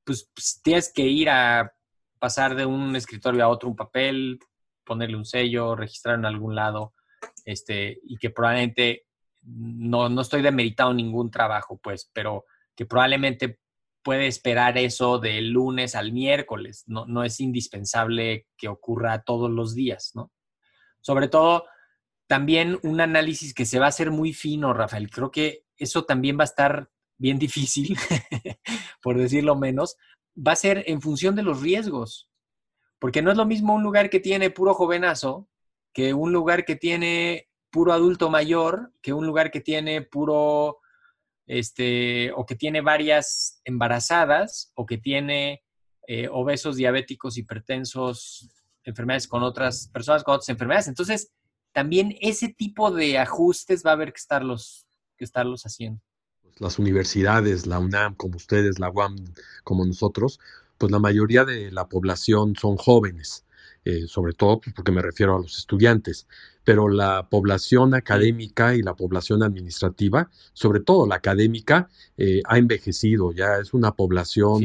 pues, 0.05 0.31
pues, 0.35 0.61
tienes 0.63 0.93
que 0.93 1.03
ir 1.03 1.31
a 1.31 1.73
pasar 2.19 2.55
de 2.55 2.67
un 2.67 2.97
escritorio 2.97 3.45
a 3.45 3.49
otro 3.49 3.69
un 3.69 3.77
papel, 3.77 4.39
ponerle 4.85 5.17
un 5.17 5.25
sello, 5.25 5.77
registrar 5.77 6.17
en 6.17 6.25
algún 6.25 6.55
lado, 6.55 6.95
este, 7.45 8.01
y 8.05 8.17
que 8.17 8.31
probablemente 8.31 9.07
no, 9.43 10.09
no 10.09 10.21
estoy 10.21 10.43
demeritando 10.43 10.95
ningún 10.95 11.31
trabajo, 11.31 11.79
pues, 11.83 12.11
pero 12.13 12.45
que 12.77 12.87
probablemente 12.87 13.59
puede 14.03 14.27
esperar 14.27 14.79
eso 14.79 15.19
del 15.19 15.51
lunes 15.51 15.95
al 15.95 16.13
miércoles. 16.13 16.85
No, 16.87 17.07
no 17.07 17.25
es 17.25 17.41
indispensable 17.41 18.47
que 18.57 18.69
ocurra 18.69 19.23
todos 19.23 19.51
los 19.51 19.75
días, 19.75 20.13
¿no? 20.15 20.33
Sobre 21.01 21.29
todo, 21.29 21.65
también 22.27 22.79
un 22.83 23.01
análisis 23.01 23.55
que 23.55 23.67
se 23.67 23.79
va 23.79 23.87
a 23.87 23.91
hacer 23.91 24.11
muy 24.11 24.33
fino, 24.33 24.73
Rafael. 24.73 25.11
Creo 25.11 25.31
que 25.31 25.65
eso 25.77 26.05
también 26.05 26.39
va 26.39 26.43
a 26.43 26.45
estar 26.45 26.91
bien 27.19 27.39
difícil, 27.39 27.97
por 29.03 29.19
decirlo 29.19 29.57
menos. 29.57 29.97
Va 30.37 30.53
a 30.53 30.57
ser 30.57 30.85
en 30.87 31.01
función 31.01 31.35
de 31.35 31.43
los 31.43 31.61
riesgos. 31.61 32.29
Porque 32.99 33.21
no 33.23 33.31
es 33.31 33.37
lo 33.37 33.47
mismo 33.47 33.75
un 33.75 33.83
lugar 33.83 34.11
que 34.11 34.21
tiene 34.21 34.51
puro 34.51 34.75
jovenazo 34.75 35.49
que 35.93 36.15
un 36.15 36.33
lugar 36.33 36.65
que 36.65 36.77
tiene 36.77 37.49
puro 37.73 37.93
adulto 37.93 38.31
mayor 38.31 38.93
que 39.01 39.13
un 39.13 39.27
lugar 39.27 39.51
que 39.51 39.61
tiene 39.61 40.03
puro, 40.03 40.79
este, 41.47 42.31
o 42.37 42.47
que 42.47 42.55
tiene 42.55 42.83
varias 42.83 43.61
embarazadas, 43.65 44.71
o 44.75 44.87
que 44.87 44.99
tiene 44.99 45.65
eh, 46.07 46.29
obesos, 46.31 46.77
diabéticos, 46.77 47.39
hipertensos, 47.39 48.51
enfermedades 48.85 49.27
con 49.27 49.43
otras 49.43 49.89
personas 49.89 50.23
con 50.23 50.35
otras 50.35 50.51
enfermedades. 50.51 50.89
Entonces, 50.89 51.33
también 51.73 52.15
ese 52.21 52.49
tipo 52.49 52.91
de 52.91 53.19
ajustes 53.19 53.83
va 53.85 53.91
a 53.91 53.95
haber 53.95 54.13
que 54.13 54.19
estarlos, 54.19 54.87
que 55.17 55.25
estarlos 55.25 55.63
haciendo. 55.63 56.03
Pues 56.43 56.61
las 56.61 56.79
universidades, 56.79 57.67
la 57.67 57.79
UNAM, 57.79 58.15
como 58.17 58.37
ustedes, 58.37 58.79
la 58.79 58.91
UAM, 58.91 59.17
como 59.65 59.87
nosotros, 59.87 60.39
pues 60.77 60.93
la 60.93 60.99
mayoría 60.99 61.47
de 61.47 61.73
la 61.73 61.89
población 61.89 62.55
son 62.55 62.77
jóvenes. 62.77 63.47
Eh, 63.85 64.07
sobre 64.07 64.33
todo 64.33 64.61
pues, 64.61 64.75
porque 64.77 64.93
me 64.93 65.03
refiero 65.03 65.35
a 65.35 65.41
los 65.41 65.59
estudiantes 65.59 66.29
pero 66.65 66.89
la 66.89 67.29
población 67.29 67.95
académica 67.95 68.75
y 68.75 68.83
la 68.83 68.95
población 68.95 69.43
administrativa, 69.43 70.31
sobre 70.53 70.81
todo 70.81 71.07
la 71.07 71.17
académica, 71.17 71.89
eh, 72.17 72.43
ha 72.47 72.59
envejecido, 72.59 73.33
ya 73.33 73.57
es 73.61 73.75
una 73.75 73.93
población, 73.93 74.63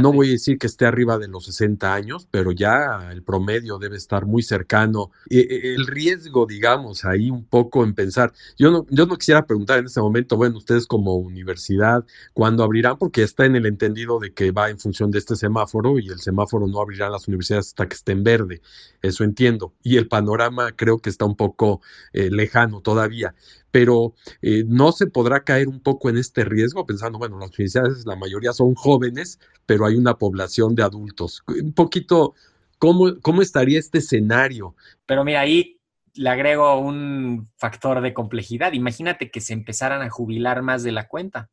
no 0.00 0.12
voy 0.12 0.28
a 0.28 0.32
decir 0.32 0.58
que 0.58 0.66
esté 0.66 0.86
arriba 0.86 1.18
de 1.18 1.28
los 1.28 1.46
60 1.46 1.92
años, 1.92 2.28
pero 2.30 2.52
ya 2.52 3.10
el 3.10 3.22
promedio 3.22 3.78
debe 3.78 3.96
estar 3.96 4.26
muy 4.26 4.42
cercano. 4.42 5.10
E, 5.28 5.38
e, 5.38 5.74
el 5.74 5.86
riesgo, 5.86 6.46
digamos, 6.46 7.04
ahí 7.04 7.30
un 7.30 7.44
poco 7.44 7.84
en 7.84 7.94
pensar, 7.94 8.32
yo 8.58 8.70
no, 8.70 8.86
yo 8.90 9.06
no 9.06 9.16
quisiera 9.16 9.46
preguntar 9.46 9.78
en 9.78 9.86
este 9.86 10.00
momento, 10.00 10.36
bueno, 10.36 10.58
ustedes 10.58 10.86
como 10.86 11.16
universidad, 11.16 12.04
¿cuándo 12.32 12.62
abrirán? 12.62 12.96
Porque 12.98 13.22
está 13.22 13.44
en 13.46 13.56
el 13.56 13.66
entendido 13.66 14.20
de 14.20 14.32
que 14.32 14.52
va 14.52 14.70
en 14.70 14.78
función 14.78 15.10
de 15.10 15.18
este 15.18 15.36
semáforo 15.36 15.98
y 15.98 16.08
el 16.08 16.20
semáforo 16.20 16.66
no 16.66 16.80
abrirá 16.80 17.10
las 17.10 17.26
universidades 17.28 17.68
hasta 17.68 17.88
que 17.88 17.94
esté 17.94 18.12
en 18.12 18.22
verde, 18.22 18.62
eso 19.02 19.24
entiendo. 19.24 19.74
Y 19.82 19.96
el 19.96 20.06
panorama 20.06 20.72
creo 20.72 20.98
que 20.98 21.10
está 21.10 21.24
un 21.24 21.36
poco 21.40 21.80
eh, 22.12 22.28
lejano 22.30 22.82
todavía, 22.82 23.34
pero 23.70 24.12
eh, 24.42 24.62
no 24.66 24.92
se 24.92 25.06
podrá 25.06 25.42
caer 25.42 25.68
un 25.68 25.80
poco 25.80 26.10
en 26.10 26.18
este 26.18 26.44
riesgo 26.44 26.84
pensando, 26.84 27.18
bueno, 27.18 27.38
las 27.38 27.48
universidades 27.48 28.04
la 28.04 28.14
mayoría 28.14 28.52
son 28.52 28.74
jóvenes, 28.74 29.40
pero 29.64 29.86
hay 29.86 29.94
una 29.94 30.18
población 30.18 30.74
de 30.74 30.82
adultos. 30.82 31.42
Un 31.46 31.72
poquito, 31.72 32.34
¿cómo, 32.78 33.18
cómo 33.22 33.40
estaría 33.40 33.78
este 33.78 33.98
escenario? 33.98 34.76
Pero 35.06 35.24
mira, 35.24 35.40
ahí 35.40 35.80
le 36.12 36.28
agrego 36.28 36.78
un 36.78 37.48
factor 37.56 38.02
de 38.02 38.12
complejidad. 38.12 38.74
Imagínate 38.74 39.30
que 39.30 39.40
se 39.40 39.54
empezaran 39.54 40.02
a 40.02 40.10
jubilar 40.10 40.60
más 40.60 40.82
de 40.82 40.92
la 40.92 41.08
cuenta. 41.08 41.48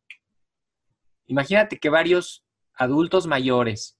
Imagínate 1.27 1.79
que 1.79 1.89
varios 1.89 2.43
adultos 2.73 3.25
mayores 3.25 3.96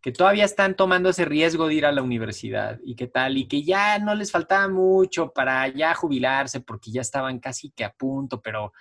que 0.00 0.12
todavía 0.12 0.44
están 0.44 0.76
tomando 0.76 1.08
ese 1.08 1.24
riesgo 1.24 1.66
de 1.66 1.74
ir 1.74 1.86
a 1.86 1.92
la 1.92 2.02
universidad 2.02 2.78
y 2.84 2.94
qué 2.94 3.08
tal, 3.08 3.36
y 3.36 3.48
que 3.48 3.62
ya 3.62 3.98
no 3.98 4.14
les 4.14 4.30
faltaba 4.30 4.68
mucho 4.68 5.32
para 5.32 5.68
ya 5.68 5.94
jubilarse 5.94 6.60
porque 6.60 6.90
ya 6.90 7.00
estaban 7.00 7.40
casi 7.40 7.70
que 7.70 7.84
a 7.84 7.92
punto, 7.92 8.40
pero 8.40 8.72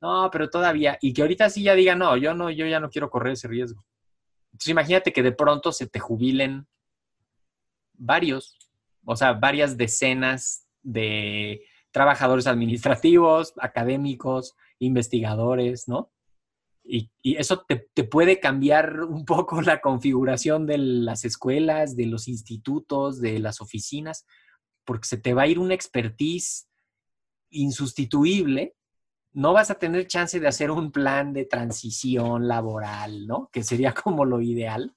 no, 0.00 0.30
pero 0.30 0.48
todavía, 0.50 0.98
y 1.00 1.12
que 1.12 1.22
ahorita 1.22 1.50
sí 1.50 1.62
ya 1.62 1.74
digan, 1.74 1.98
no, 1.98 2.16
yo 2.16 2.34
no, 2.34 2.50
yo 2.50 2.66
ya 2.66 2.80
no 2.80 2.90
quiero 2.90 3.10
correr 3.10 3.34
ese 3.34 3.48
riesgo. 3.48 3.84
Entonces 4.52 4.68
imagínate 4.68 5.12
que 5.12 5.22
de 5.22 5.32
pronto 5.32 5.72
se 5.72 5.86
te 5.86 6.00
jubilen 6.00 6.66
varios, 7.94 8.56
o 9.04 9.16
sea, 9.16 9.34
varias 9.34 9.76
decenas 9.76 10.66
de 10.82 11.62
trabajadores 11.90 12.46
administrativos, 12.46 13.54
académicos, 13.58 14.56
investigadores, 14.78 15.88
¿no? 15.88 16.10
Y, 16.84 17.10
eso 17.22 17.64
te, 17.66 18.04
puede 18.04 18.40
cambiar 18.40 19.02
un 19.02 19.24
poco 19.24 19.60
la 19.62 19.80
configuración 19.80 20.66
de 20.66 20.78
las 20.78 21.24
escuelas, 21.24 21.96
de 21.96 22.06
los 22.06 22.28
institutos, 22.28 23.20
de 23.20 23.38
las 23.38 23.60
oficinas, 23.60 24.26
porque 24.84 25.08
se 25.08 25.18
te 25.18 25.34
va 25.34 25.42
a 25.42 25.46
ir 25.46 25.58
una 25.58 25.74
expertise 25.74 26.68
insustituible. 27.50 28.74
No 29.32 29.52
vas 29.52 29.70
a 29.70 29.78
tener 29.78 30.06
chance 30.08 30.40
de 30.40 30.48
hacer 30.48 30.70
un 30.70 30.90
plan 30.90 31.32
de 31.32 31.44
transición 31.44 32.48
laboral, 32.48 33.26
¿no? 33.26 33.48
Que 33.52 33.62
sería 33.62 33.92
como 33.94 34.24
lo 34.24 34.40
ideal. 34.40 34.94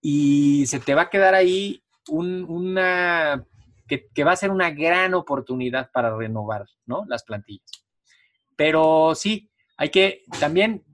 Y 0.00 0.66
se 0.66 0.80
te 0.80 0.94
va 0.94 1.02
a 1.02 1.10
quedar 1.10 1.34
ahí 1.34 1.82
una, 2.08 3.46
que, 3.86 4.08
que 4.08 4.24
va 4.24 4.32
a 4.32 4.36
ser 4.36 4.50
una 4.50 4.70
gran 4.70 5.14
oportunidad 5.14 5.90
para 5.92 6.16
renovar, 6.16 6.66
¿no? 6.86 7.04
Las 7.06 7.22
plantillas. 7.22 7.84
Pero 8.56 9.14
sí, 9.14 9.51
hay 9.76 9.90
que 9.90 10.24
también 10.38 10.84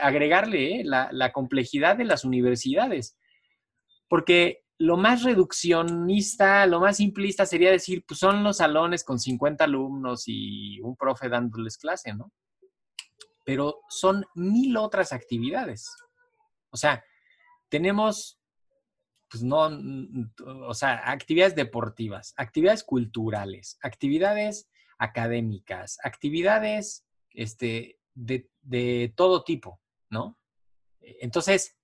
agregarle 0.00 0.80
¿eh? 0.80 0.84
la, 0.84 1.32
complejidad 1.32 1.96
de 1.96 2.04
las 2.04 2.24
universidades, 2.24 3.16
porque 4.08 4.64
lo 4.78 4.96
más 4.96 5.22
reduccionista, 5.22 6.66
lo 6.66 6.80
más 6.80 6.96
simplista 6.96 7.46
sería 7.46 7.70
decir, 7.70 8.04
pues 8.06 8.18
son 8.18 8.42
los 8.42 8.56
salones 8.56 9.04
con 9.04 9.18
50 9.18 9.64
alumnos 9.64 10.24
y 10.26 10.80
un 10.80 10.96
profe 10.96 11.28
dándoles 11.28 11.78
clase, 11.78 12.12
¿no? 12.12 12.32
Pero 13.44 13.80
son 13.88 14.24
mil 14.34 14.76
otras 14.76 15.12
actividades. 15.12 15.88
O 16.70 16.76
sea, 16.76 17.04
tenemos, 17.68 18.40
pues 19.30 19.42
no, 19.42 19.70
o 20.66 20.74
sea, 20.74 21.10
actividades 21.10 21.54
deportivas, 21.54 22.34
actividades 22.36 22.82
culturales, 22.82 23.78
actividades 23.82 24.68
académicas, 24.98 25.98
actividades, 26.02 27.04
este, 27.30 27.98
de, 28.14 29.12
todo 29.16 29.44
tipo, 29.44 29.80
¿no? 30.10 30.38
Entonces, 31.00 31.76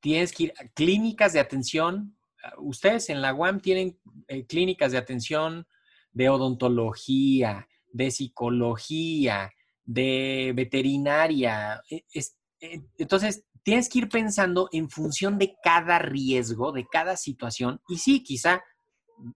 tienes 0.00 0.32
que 0.32 0.44
ir 0.44 0.54
a 0.58 0.68
clínicas 0.68 1.32
de 1.32 1.40
atención. 1.40 2.16
Ustedes 2.58 3.10
en 3.10 3.20
la 3.20 3.34
UAM 3.34 3.60
tienen 3.60 3.98
eh, 4.28 4.46
clínicas 4.46 4.92
de 4.92 4.98
atención 4.98 5.66
de 6.12 6.28
odontología, 6.28 7.68
de 7.92 8.10
psicología, 8.10 9.52
de 9.84 10.52
veterinaria. 10.54 11.82
E, 11.90 12.04
e, 12.14 12.82
entonces, 12.98 13.44
tienes 13.62 13.88
que 13.88 13.98
ir 13.98 14.08
pensando 14.08 14.68
en 14.72 14.88
función 14.88 15.38
de 15.38 15.56
cada 15.62 15.98
riesgo, 15.98 16.72
de 16.72 16.86
cada 16.86 17.16
situación. 17.16 17.80
Y 17.88 17.98
sí, 17.98 18.22
quizá 18.22 18.62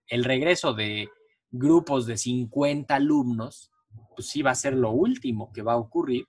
el 0.06 0.24
regreso 0.24 0.72
de 0.74 1.08
grupos 1.50 2.06
de 2.06 2.16
50 2.16 2.94
alumnos, 2.94 3.70
pues 4.16 4.28
sí 4.28 4.42
va 4.42 4.52
a 4.52 4.56
ser 4.56 4.74
lo 4.74 4.90
último 4.90 5.52
que 5.52 5.62
va 5.62 5.74
a 5.74 5.78
ocurrir, 5.78 6.26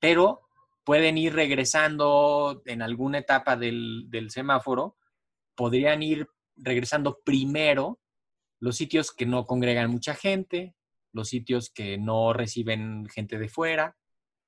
pero 0.00 0.48
pueden 0.84 1.18
ir 1.18 1.34
regresando 1.34 2.62
en 2.64 2.82
alguna 2.82 3.18
etapa 3.18 3.56
del, 3.56 4.08
semáforo, 4.30 4.96
podrían 5.54 6.02
ir 6.02 6.26
regresando 6.56 7.20
primero 7.24 8.00
los 8.58 8.76
sitios 8.76 9.12
que 9.12 9.26
no 9.26 9.46
congregan 9.46 9.90
mucha 9.90 10.14
gente, 10.14 10.74
los 11.12 11.28
sitios 11.28 11.70
que 11.70 11.98
no 11.98 12.32
reciben 12.32 13.06
gente 13.08 13.38
de 13.38 13.48
fuera, 13.48 13.96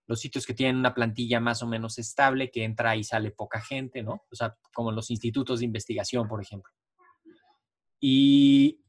los 0.07 0.21
sitios 0.21 0.47
que 0.47 0.55
tienen 0.55 0.77
una 0.77 0.95
plantilla 0.95 1.41
más 1.41 1.63
o 1.63 1.67
menos 1.67 1.99
estable, 1.99 2.51
que 2.51 2.65
entra 2.65 2.97
y 2.97 3.05
sale 3.05 3.31
poca 3.33 3.61
gente, 3.61 4.03
¿no? 4.03 4.25
O 4.31 4.35
sea, 4.35 4.57
como 4.73 4.93
los 4.93 5.11
institutos 5.11 5.61
de 5.61 5.67
investigación, 5.67 6.27
por 6.27 6.43
ejemplo. 6.43 6.73
Y 8.01 8.81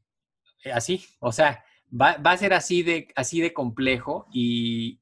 así, 0.72 1.04
o 1.20 1.32
sea, 1.32 1.62
va, 1.92 2.12
a 2.12 2.36
ser 2.38 2.54
así 2.54 2.82
de, 2.82 3.08
así 3.14 3.40
de 3.40 3.52
complejo 3.52 4.26
y, 4.32 5.01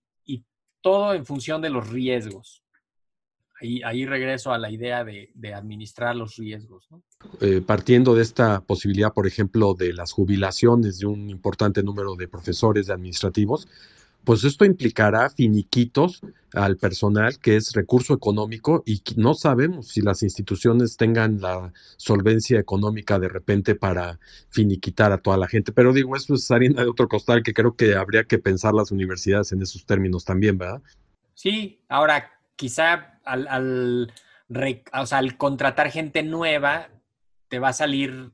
todo 0.80 1.14
en 1.14 1.26
función 1.26 1.60
de 1.62 1.70
los 1.70 1.88
riesgos. 1.88 2.62
Ahí, 3.60 3.82
ahí 3.82 4.06
regreso 4.06 4.52
a 4.52 4.58
la 4.58 4.70
idea 4.70 5.04
de, 5.04 5.30
administrar 5.54 6.16
los 6.16 6.36
riesgos. 6.36 6.88
Eh, 7.40 7.60
partiendo 7.64 8.14
de 8.14 8.22
esta 8.22 8.60
posibilidad, 8.60 9.12
por 9.12 9.26
ejemplo, 9.26 9.74
de 9.74 9.92
las 9.92 10.12
jubilaciones 10.12 10.98
de 10.98 11.06
un 11.06 11.28
importante 11.28 11.82
número 11.82 12.16
de 12.16 12.26
profesores 12.26 12.86
de 12.86 12.94
administrativos, 12.94 13.68
pues 14.24 14.44
esto 14.44 14.64
implicará 14.64 15.30
finiquitos 15.30 16.20
al 16.54 16.76
personal, 16.76 17.38
que 17.38 17.56
es 17.56 17.72
recurso 17.72 18.12
económico, 18.12 18.82
y 18.84 19.02
no 19.16 19.34
sabemos 19.34 19.88
si 19.88 20.00
las 20.02 20.22
instituciones 20.22 20.96
tengan 20.96 21.40
la 21.40 21.72
solvencia 21.96 22.58
económica 22.58 23.18
de 23.18 23.28
repente 23.28 23.74
para 23.74 24.18
finiquitar 24.48 25.12
a 25.12 25.18
toda 25.18 25.36
la 25.36 25.48
gente. 25.48 25.72
Pero 25.72 25.92
digo, 25.92 26.16
eso 26.16 26.34
es 26.34 26.50
harina 26.50 26.82
de 26.82 26.88
otro 26.88 27.08
costal 27.08 27.42
que 27.42 27.54
creo 27.54 27.76
que 27.76 27.94
habría 27.94 28.24
que 28.24 28.38
pensar 28.38 28.74
las 28.74 28.90
universidades 28.90 29.52
en 29.52 29.62
esos 29.62 29.86
términos 29.86 30.24
también, 30.24 30.58
¿verdad? 30.58 30.82
Sí, 31.34 31.80
ahora 31.88 32.32
quizá 32.56 33.20
al, 33.24 33.46
al, 33.48 34.12
al 35.10 35.36
contratar 35.36 35.90
gente 35.90 36.22
nueva, 36.22 36.88
te 37.48 37.58
va 37.58 37.68
a 37.68 37.72
salir 37.72 38.32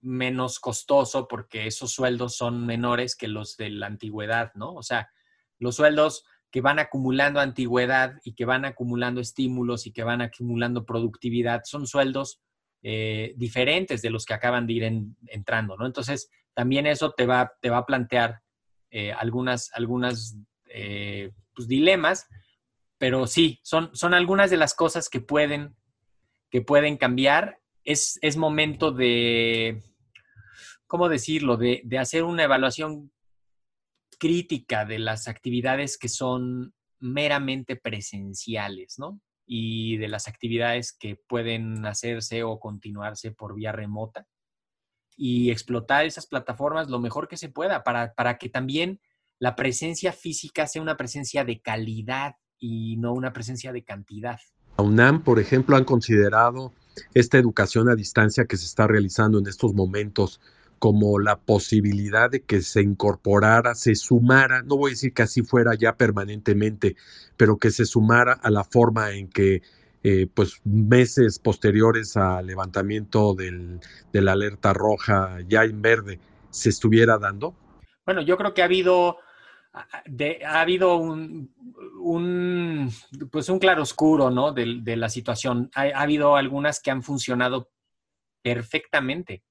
menos 0.00 0.58
costoso 0.58 1.28
porque 1.28 1.66
esos 1.66 1.92
sueldos 1.92 2.36
son 2.36 2.66
menores 2.66 3.16
que 3.16 3.28
los 3.28 3.56
de 3.56 3.70
la 3.70 3.86
antigüedad, 3.86 4.52
¿no? 4.54 4.74
O 4.74 4.82
sea, 4.82 5.10
los 5.58 5.76
sueldos 5.76 6.24
que 6.50 6.60
van 6.60 6.78
acumulando 6.78 7.40
antigüedad 7.40 8.14
y 8.24 8.34
que 8.34 8.44
van 8.44 8.64
acumulando 8.64 9.20
estímulos 9.20 9.86
y 9.86 9.92
que 9.92 10.04
van 10.04 10.22
acumulando 10.22 10.86
productividad 10.86 11.62
son 11.64 11.86
sueldos 11.86 12.40
eh, 12.82 13.34
diferentes 13.36 14.02
de 14.02 14.10
los 14.10 14.24
que 14.24 14.34
acaban 14.34 14.66
de 14.66 14.72
ir 14.72 14.84
entrando, 15.26 15.76
¿no? 15.76 15.86
Entonces, 15.86 16.30
también 16.54 16.86
eso 16.86 17.12
te 17.12 17.26
va, 17.26 17.52
te 17.60 17.70
va 17.70 17.78
a 17.78 17.86
plantear 17.86 18.40
eh, 18.90 19.12
algunas, 19.12 19.70
algunas 19.74 20.38
eh, 20.66 21.32
pues, 21.54 21.68
dilemas, 21.68 22.26
pero 22.96 23.26
sí, 23.26 23.60
son, 23.62 23.90
son 23.94 24.14
algunas 24.14 24.50
de 24.50 24.56
las 24.56 24.74
cosas 24.74 25.08
que 25.08 25.20
pueden, 25.20 25.76
que 26.50 26.62
pueden 26.62 26.96
cambiar 26.96 27.60
es, 27.88 28.36
momento 28.36 28.92
de, 28.92 29.82
¿cómo 30.86 31.08
decirlo?, 31.08 31.56
de, 31.56 31.82
hacer 31.98 32.22
una 32.22 32.44
evaluación 32.44 33.10
crítica 34.18 34.84
de 34.84 34.98
las 34.98 35.26
actividades 35.26 35.96
que 35.96 36.08
son 36.08 36.74
meramente 37.00 37.76
presenciales, 37.76 38.98
¿no? 38.98 39.20
Y 39.46 39.96
de 39.96 40.08
las 40.08 40.28
actividades 40.28 40.92
que 40.92 41.16
pueden 41.16 41.86
hacerse 41.86 42.42
o 42.42 42.60
continuarse 42.60 43.30
por 43.30 43.54
vía 43.54 43.72
remota. 43.72 44.26
Y 45.16 45.50
explotar 45.50 46.04
esas 46.04 46.26
plataformas 46.26 46.90
lo 46.90 46.98
mejor 46.98 47.28
que 47.28 47.36
se 47.36 47.48
pueda 47.48 47.82
para, 47.84 48.12
para 48.14 48.36
que 48.36 48.48
también 48.48 49.00
la 49.38 49.56
presencia 49.56 50.12
física 50.12 50.66
sea 50.66 50.82
una 50.82 50.96
presencia 50.96 51.44
de 51.44 51.60
calidad 51.60 52.34
y 52.58 52.96
no 52.98 53.14
una 53.14 53.32
presencia 53.32 53.72
de 53.72 53.84
cantidad. 53.84 54.38
UNAM, 54.82 55.22
por 55.22 55.38
ejemplo, 55.38 55.76
han 55.76 55.84
considerado 55.84 56.72
esta 57.14 57.38
educación 57.38 57.88
a 57.88 57.94
distancia 57.94 58.46
que 58.46 58.56
se 58.56 58.66
está 58.66 58.86
realizando 58.86 59.38
en 59.38 59.46
estos 59.46 59.74
momentos 59.74 60.40
como 60.78 61.18
la 61.18 61.36
posibilidad 61.36 62.30
de 62.30 62.42
que 62.42 62.62
se 62.62 62.82
incorporara, 62.82 63.74
se 63.74 63.94
sumara, 63.96 64.62
no 64.62 64.76
voy 64.76 64.90
a 64.90 64.94
decir 64.94 65.12
que 65.12 65.22
así 65.22 65.42
fuera 65.42 65.74
ya 65.74 65.96
permanentemente, 65.96 66.96
pero 67.36 67.56
que 67.58 67.70
se 67.70 67.84
sumara 67.84 68.34
a 68.34 68.50
la 68.50 68.62
forma 68.62 69.12
en 69.12 69.28
que 69.28 69.62
eh, 70.04 70.28
pues 70.32 70.60
meses 70.64 71.40
posteriores 71.40 72.16
al 72.16 72.46
levantamiento 72.46 73.34
del, 73.34 73.80
de 74.12 74.22
la 74.22 74.32
alerta 74.32 74.72
roja 74.72 75.38
ya 75.48 75.64
en 75.64 75.82
verde 75.82 76.20
se 76.50 76.68
estuviera 76.68 77.18
dando? 77.18 77.54
Bueno, 78.06 78.22
yo 78.22 78.36
creo 78.36 78.54
que 78.54 78.62
ha 78.62 78.66
habido 78.66 79.16
ha 80.46 80.60
habido 80.60 80.96
un, 80.96 81.54
un, 82.00 82.92
pues 83.30 83.48
un 83.48 83.58
claroscuro 83.58 84.30
¿no? 84.30 84.52
de, 84.52 84.96
la 84.96 85.08
situación. 85.08 85.70
Ha, 85.74 85.88
habido 86.00 86.36
algunas 86.36 86.80
que 86.80 86.90
han 86.90 87.02
funcionado 87.02 87.70
perfectamente 88.42 89.42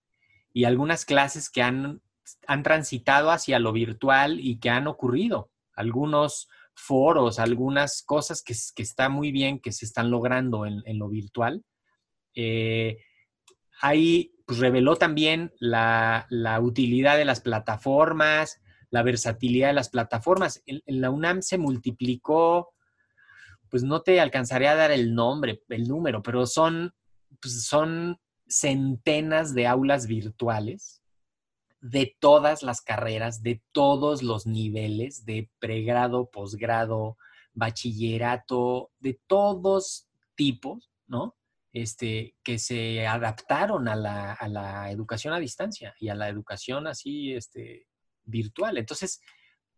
y 0.53 0.65
algunas 0.65 1.05
clases 1.05 1.49
que 1.49 1.61
han, 1.61 2.01
han 2.47 2.63
transitado 2.63 3.31
hacia 3.31 3.59
lo 3.59 3.71
virtual 3.73 4.39
y 4.39 4.59
que 4.59 4.69
han 4.69 4.87
ocurrido. 4.87 5.51
Algunos 5.73 6.49
foros, 6.73 7.39
algunas 7.39 8.03
cosas 8.03 8.41
que, 8.41 8.55
que 8.75 8.83
está 8.83 9.09
muy 9.09 9.31
bien 9.31 9.59
que 9.59 9.71
se 9.71 9.85
están 9.85 10.09
logrando 10.09 10.65
en, 10.65 10.83
lo 10.97 11.09
virtual. 11.09 11.63
Eh, 12.33 12.99
ahí 13.81 14.33
pues, 14.45 14.59
reveló 14.59 14.95
también 14.95 15.53
la, 15.59 16.27
la 16.29 16.59
utilidad 16.59 17.17
de 17.17 17.25
las 17.25 17.41
plataformas, 17.41 18.61
la 18.89 19.03
versatilidad 19.03 19.67
de 19.67 19.73
las 19.73 19.89
plataformas. 19.89 20.61
En, 20.65 20.81
la 20.85 21.09
UNAM 21.09 21.41
se 21.41 21.57
multiplicó, 21.57 22.73
pues 23.69 23.83
no 23.83 24.01
te 24.01 24.19
alcanzaré 24.19 24.67
a 24.67 24.75
dar 24.75 24.91
el 24.91 25.13
nombre, 25.13 25.63
el 25.69 25.87
número, 25.87 26.21
pero 26.23 26.45
son, 26.45 26.93
pues 27.41 27.65
son 27.65 28.19
centenas 28.47 29.53
de 29.53 29.67
aulas 29.67 30.07
virtuales 30.07 31.01
de 31.79 32.15
todas 32.19 32.63
las 32.63 32.81
carreras, 32.81 33.43
de 33.43 33.61
todos 33.71 34.23
los 34.23 34.47
niveles, 34.47 35.25
de 35.25 35.49
pregrado, 35.59 36.29
posgrado, 36.29 37.17
bachillerato, 37.53 38.91
de 38.99 39.19
todos 39.27 40.07
tipos, 40.35 40.91
¿no? 41.07 41.35
Este, 41.73 42.35
que 42.43 42.57
se 42.57 43.05
adaptaron 43.05 43.87
a 43.87 43.95
la, 43.95 44.33
a 44.33 44.47
la, 44.47 44.89
educación 44.89 45.33
a 45.33 45.39
distancia 45.39 45.93
y 45.99 46.09
a 46.09 46.15
la 46.15 46.29
educación 46.29 46.87
así, 46.87 47.33
este, 47.33 47.85
virtual. 48.27 48.77
Entonces, 48.77 49.21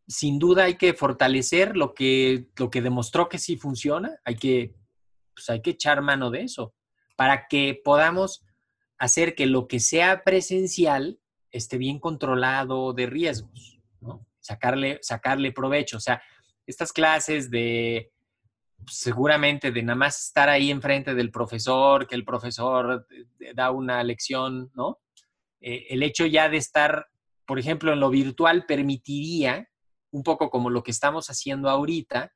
sin 0.08 0.40
duda 0.40 0.66
hay 0.66 0.76
que 0.76 0.94
fortalecer 0.94 1.78
lo 1.78 1.94
que, 1.94 2.48
lo 2.58 2.70
que 2.70 2.82
demostró 2.82 3.30
que 3.30 3.38
sí 3.38 3.58
funciona, 3.58 4.20
hay 4.26 4.36
que, 4.36 4.76
pues 5.34 5.50
hay 5.50 5.62
que 5.62 5.72
echar 5.72 6.02
mano 6.02 6.32
de 6.32 6.44
eso 6.44 6.74
para 7.16 7.48
que 7.48 7.80
podamos 7.84 8.44
hacer 8.98 9.36
que 9.36 9.46
lo 9.46 9.68
que 9.68 9.80
sea 9.80 10.24
presencial 10.24 11.20
esté 11.52 11.78
bien 11.78 12.00
controlado 12.00 12.94
de 12.94 13.06
riesgos, 13.06 13.80
¿no? 14.02 14.26
Sacarle, 14.40 15.00
sacarle 15.02 15.52
provecho. 15.52 15.98
O 15.98 16.00
sea, 16.00 16.22
estas 16.66 16.92
clases 16.92 17.50
de 17.50 18.12
pues, 18.84 18.98
seguramente 18.98 19.72
de 19.72 19.84
nada 19.84 19.98
más 19.98 20.28
estar 20.28 20.50
ahí 20.50 20.72
enfrente 20.72 21.14
del 21.14 21.32
profesor, 21.32 22.08
que 22.08 22.16
el 22.16 22.26
profesor 22.26 23.06
da 23.54 23.72
una 23.72 24.04
lección, 24.04 24.72
¿no? 24.74 25.00
Eh, 25.62 25.88
el 25.90 26.04
hecho 26.04 26.26
ya 26.26 26.50
de 26.50 26.58
estar 26.58 27.08
por 27.50 27.58
ejemplo, 27.58 27.92
en 27.92 28.00
lo 28.00 28.12
virtual 28.12 28.68
permitiría, 28.68 29.68
un 30.12 30.22
poco 30.22 30.52
como 30.52 30.70
lo 30.70 30.84
que 30.84 30.92
estamos 30.92 31.32
haciendo 31.32 31.68
ahorita, 31.68 32.32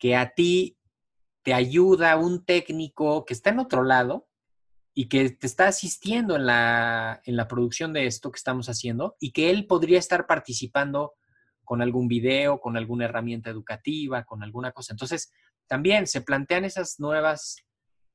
que 0.00 0.16
a 0.16 0.34
ti 0.34 0.76
te 1.44 1.54
ayuda 1.54 2.16
un 2.16 2.44
técnico 2.44 3.24
que 3.24 3.34
está 3.34 3.50
en 3.50 3.60
otro 3.60 3.84
lado 3.84 4.26
y 4.94 5.08
que 5.08 5.30
te 5.30 5.46
está 5.46 5.68
asistiendo 5.68 6.34
en 6.34 6.46
la, 6.46 7.22
en 7.24 7.36
la 7.36 7.46
producción 7.46 7.92
de 7.92 8.06
esto 8.06 8.32
que 8.32 8.38
estamos 8.38 8.68
haciendo 8.68 9.14
y 9.20 9.30
que 9.30 9.50
él 9.50 9.68
podría 9.68 10.00
estar 10.00 10.26
participando 10.26 11.14
con 11.62 11.80
algún 11.80 12.08
video, 12.08 12.58
con 12.58 12.76
alguna 12.76 13.04
herramienta 13.04 13.50
educativa, 13.50 14.24
con 14.24 14.42
alguna 14.42 14.72
cosa. 14.72 14.92
Entonces, 14.92 15.32
también 15.68 16.08
se 16.08 16.22
plantean 16.22 16.64
esas 16.64 16.98
nuevas, 16.98 17.64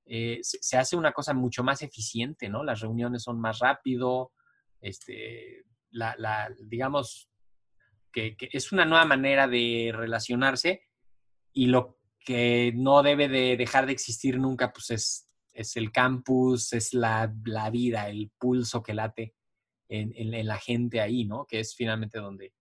eh, 0.08 0.39
se, 0.41 0.75
hace 0.75 0.97
una 0.97 1.13
cosa 1.13 1.34
mucho 1.34 1.63
más 1.63 1.82
eficiente, 1.84 2.49
¿no? 2.49 2.65
Las 2.65 2.82
reuniones 2.82 3.23
son 3.23 3.39
más 3.39 3.60
rápido, 3.60 4.34
este, 4.82 5.63
la, 5.93 6.49
digamos, 6.60 7.29
que, 8.12 8.36
es 8.39 8.71
una 8.71 8.86
nueva 8.86 9.06
manera 9.06 9.47
de 9.47 9.91
relacionarse 9.93 10.84
y 11.53 11.67
lo 11.67 11.99
que 12.19 12.73
no 12.75 13.03
debe 13.03 13.27
de 13.27 13.58
dejar 13.58 13.86
de 13.86 13.93
existir 13.93 14.38
nunca, 14.38 14.71
pues 14.71 14.91
es, 14.91 15.29
es 15.53 15.75
el 15.75 15.91
campus, 15.91 16.73
es 16.73 16.93
la, 16.93 17.27
vida, 17.71 18.10
el 18.10 18.32
pulso 18.38 18.82
que 18.82 18.93
late 18.93 19.36
en, 19.89 20.47
la 20.47 20.58
gente 20.58 21.01
ahí, 21.01 21.25
¿no? 21.25 21.45
Que 21.45 21.60
es 21.60 21.75
finalmente 21.75 22.19
donde, 22.19 22.53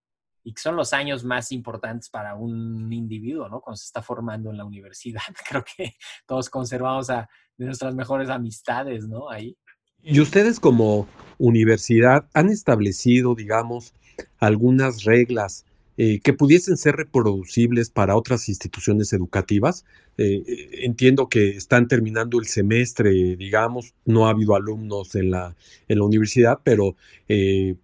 y 0.44 0.52
son 0.56 0.76
los 0.76 0.92
años 0.92 1.24
más 1.24 1.52
importantes 1.52 2.10
para 2.10 2.34
un 2.34 2.92
individuo, 2.92 3.48
¿no? 3.48 3.60
Cuando 3.60 3.76
se 3.76 3.86
está 3.86 4.02
formando 4.02 4.50
en 4.50 4.58
la 4.58 4.64
universidad. 4.64 5.22
Creo 5.48 5.64
que 5.64 5.96
todos 6.26 6.50
conservamos 6.50 7.08
a 7.10 7.28
nuestras 7.56 7.94
mejores 7.94 8.28
amistades, 8.28 9.08
¿no? 9.08 9.30
Ahí. 9.30 9.56
Y 10.04 10.20
ustedes 10.20 10.58
como 10.58 11.06
universidad 11.38 12.26
han 12.34 12.48
establecido, 12.48 13.36
digamos, 13.36 13.94
algunas 14.38 15.04
reglas 15.04 15.64
eh, 16.04 16.18
que 16.18 16.32
pudiesen 16.32 16.76
ser 16.76 16.96
reproducibles 16.96 17.88
para 17.88 18.16
otras 18.16 18.48
instituciones 18.48 19.12
educativas. 19.12 19.84
Eh, 20.18 20.42
eh, 20.48 20.68
entiendo 20.82 21.28
que 21.28 21.50
están 21.50 21.86
terminando 21.86 22.40
el 22.40 22.46
semestre, 22.46 23.36
digamos, 23.36 23.94
no 24.04 24.26
ha 24.26 24.30
habido 24.30 24.56
alumnos 24.56 25.14
en 25.14 25.30
la, 25.30 25.54
universidad, 25.88 26.58
pero 26.64 26.96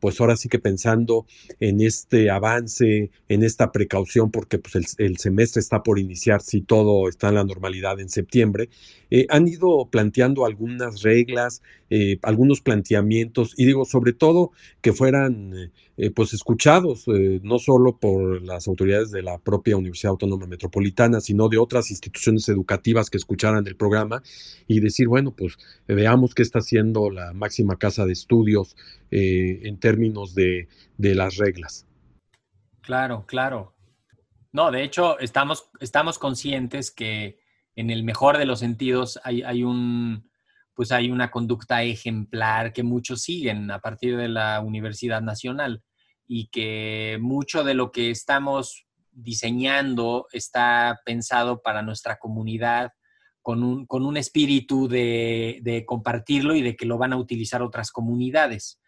pues 0.01 0.21
ahora 0.21 0.37
sí 0.37 0.49
que 0.49 0.59
pensando 0.59 1.27
en 1.61 1.81
este 1.81 2.31
avance, 2.31 3.11
en 3.29 3.43
esta 3.43 3.71
precaución, 3.71 4.31
porque 4.31 4.59
pues 4.59 4.97
el 4.99 5.17
semestre 5.19 5.61
está 5.61 5.83
por 5.83 5.99
iniciar 5.99 6.43
si 6.43 6.61
todo 6.63 7.09
está 7.09 7.29
en 7.29 7.37
la 7.37 7.45
normalidad 7.45 8.01
en 8.01 8.09
septiembre, 8.09 8.69
han 9.29 9.47
ido 9.49 9.89
planteando 9.91 10.45
algunas 10.45 11.03
reglas, 11.03 11.63
algunos 12.23 12.61
planteamientos, 12.63 13.55
y 13.57 13.67
digo, 13.67 13.85
sobre 13.87 14.13
todo 14.15 14.53
que 14.83 14.93
fueran 14.93 15.71
pues 16.15 16.33
escuchados, 16.33 17.07
no 17.43 17.59
solo 17.59 17.99
por 17.99 18.41
las 18.43 18.69
autoridades 18.69 19.11
de 19.11 19.23
la 19.23 19.39
propia 19.39 19.77
Universidad 19.77 20.13
Autónoma 20.13 20.47
Metropolitana, 20.47 21.21
sino 21.21 21.49
de 21.49 21.59
otras 21.59 21.91
instituciones 21.91 22.49
educativas 22.49 23.11
que 23.11 23.17
escucharan 23.17 23.67
el 23.67 23.75
programa 23.75 24.23
y 24.69 24.79
decir, 24.79 25.09
bueno, 25.09 25.33
pues 25.33 25.59
veamos 25.89 26.35
qué 26.35 26.43
está 26.43 26.61
haciendo 26.61 27.11
la 27.11 27.33
máxima 27.33 27.77
casa 27.77 28.07
de 28.07 28.13
estudios 28.13 28.77
eh, 29.11 29.61
en 29.65 29.81
términos 29.81 30.35
de, 30.35 30.69
las 30.99 31.37
reglas. 31.37 31.87
Claro, 32.81 33.25
claro. 33.27 33.75
No, 34.53 34.71
de 34.71 34.85
hecho, 34.85 35.19
estamos, 35.19 35.69
estamos 35.81 36.19
conscientes 36.19 36.93
que 36.93 37.41
en 37.75 37.91
el 37.91 38.05
mejor 38.05 38.39
de 38.39 38.47
los 38.47 38.61
sentidos 38.61 39.19
hay, 39.25 39.43
hay 39.43 39.65
un, 39.65 40.31
pues 40.75 40.93
hay 40.93 41.11
una 41.11 41.31
conducta 41.31 41.83
ejemplar 41.83 42.73
que 42.73 42.85
muchos 42.85 43.23
siguen 43.23 43.71
a 43.73 43.81
partir 43.81 44.17
de 44.17 44.29
la 44.29 44.61
Universidad 44.61 45.23
Nacional 45.23 45.83
y 46.29 46.49
que 46.49 47.19
mucho 47.21 47.65
de 47.65 47.75
lo 47.75 47.91
que 47.91 48.11
estamos 48.11 48.87
diseñando 49.11 50.29
está 50.33 51.01
pensado 51.05 51.61
para 51.61 51.83
nuestra 51.83 52.19
comunidad 52.19 52.93
con 53.43 53.63
un, 53.63 54.17
espíritu 54.19 54.89
de, 54.89 55.85
compartirlo 55.87 56.55
y 56.55 56.61
de 56.61 56.77
que 56.77 56.85
lo 56.85 56.99
van 56.99 57.15
a 57.15 57.17
utilizar 57.17 57.63
otras 57.63 57.91
comunidades. 57.91 58.79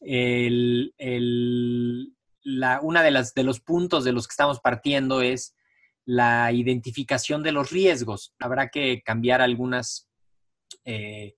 una 0.00 0.90
de, 3.02 3.10
las, 3.12 3.32
de 3.34 3.44
los 3.44 3.60
puntos 3.60 4.02
de 4.02 4.10
los 4.10 4.26
que 4.26 4.32
estamos 4.32 4.58
partiendo 4.58 5.22
es 5.22 5.54
la 6.04 6.50
identificación 6.50 7.44
de 7.44 7.52
los 7.52 7.70
riesgos. 7.70 8.34
Habrá 8.40 8.70
que 8.70 9.02
cambiar 9.04 9.40
algunas, 9.40 10.08
eh, 10.84 11.36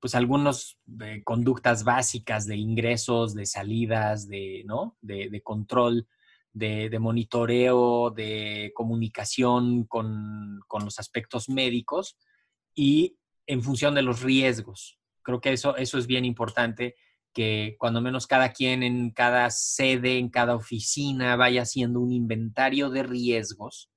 pues 0.00 0.14
algunas 0.14 0.78
conductas 1.24 1.84
básicas 1.84 2.46
de 2.46 2.56
ingresos, 2.56 3.34
de 3.34 3.46
salidas, 3.46 4.28
de, 4.28 4.62
¿no? 4.66 4.96
de 5.02 5.40
control 5.42 6.08
de, 6.52 6.98
monitoreo, 6.98 8.10
de 8.10 8.72
comunicación 8.74 9.84
con, 9.84 10.60
los 10.82 10.98
aspectos 10.98 11.48
médicos 11.48 12.16
y 12.74 13.16
en 13.46 13.62
función 13.62 13.94
de 13.94 14.02
los 14.02 14.22
riesgos. 14.22 14.98
Creo 15.22 15.40
que 15.40 15.52
eso, 15.52 15.76
eso 15.76 15.98
es 15.98 16.06
bien 16.06 16.24
importante, 16.24 16.96
que 17.32 17.76
cuando 17.78 18.00
menos 18.00 18.26
cada 18.26 18.52
quien 18.52 18.82
en 18.82 19.10
cada 19.10 19.50
sede, 19.50 20.18
en 20.18 20.30
cada 20.30 20.56
oficina, 20.56 21.36
vaya 21.36 21.62
haciendo 21.62 22.00
un 22.00 22.12
inventario 22.12 22.90
de 22.90 23.04
riesgos 23.04 23.88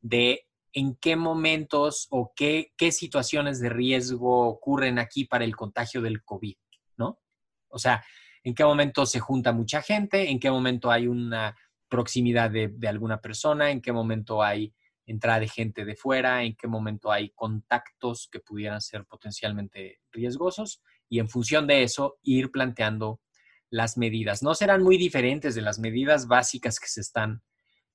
de 0.00 0.46
en 0.72 0.96
qué 0.96 1.16
momentos 1.16 2.06
o 2.10 2.32
qué, 2.34 2.72
qué 2.76 2.92
situaciones 2.92 3.60
de 3.60 3.68
riesgo 3.68 4.48
ocurren 4.48 4.98
aquí 4.98 5.24
para 5.24 5.44
el 5.44 5.54
contagio 5.56 6.00
del 6.00 6.22
COVID, 6.24 6.56
¿no? 6.96 7.20
O 7.68 7.78
sea, 7.78 8.04
en 8.44 8.54
qué 8.54 8.64
momento 8.64 9.06
se 9.06 9.20
junta 9.20 9.52
mucha 9.52 9.82
gente, 9.82 10.30
en 10.30 10.40
qué 10.40 10.50
momento 10.50 10.90
hay 10.90 11.06
una 11.06 11.56
proximidad 11.88 12.50
de, 12.50 12.72
alguna 12.88 13.20
persona, 13.20 13.70
en 13.70 13.82
qué 13.82 13.92
momento 13.92 14.42
hay 14.42 14.74
entrada 15.04 15.40
de 15.40 15.48
gente 15.48 15.84
de 15.84 15.94
fuera, 15.94 16.42
en 16.42 16.56
qué 16.56 16.66
momento 16.66 17.12
hay 17.12 17.30
contactos 17.30 18.28
que 18.30 18.40
pudieran 18.40 18.80
ser 18.80 19.04
potencialmente 19.04 20.00
riesgosos 20.10 20.82
y 21.08 21.18
en 21.18 21.28
función 21.28 21.66
de 21.66 21.82
eso 21.82 22.18
ir 22.22 22.50
planteando 22.50 23.20
las 23.68 23.98
medidas. 23.98 24.42
No 24.42 24.54
serán 24.54 24.82
muy 24.82 24.96
diferentes 24.96 25.54
de 25.54 25.62
las 25.62 25.78
medidas 25.78 26.26
básicas 26.26 26.80
que 26.80 26.88
se 26.88 27.00
están, 27.00 27.42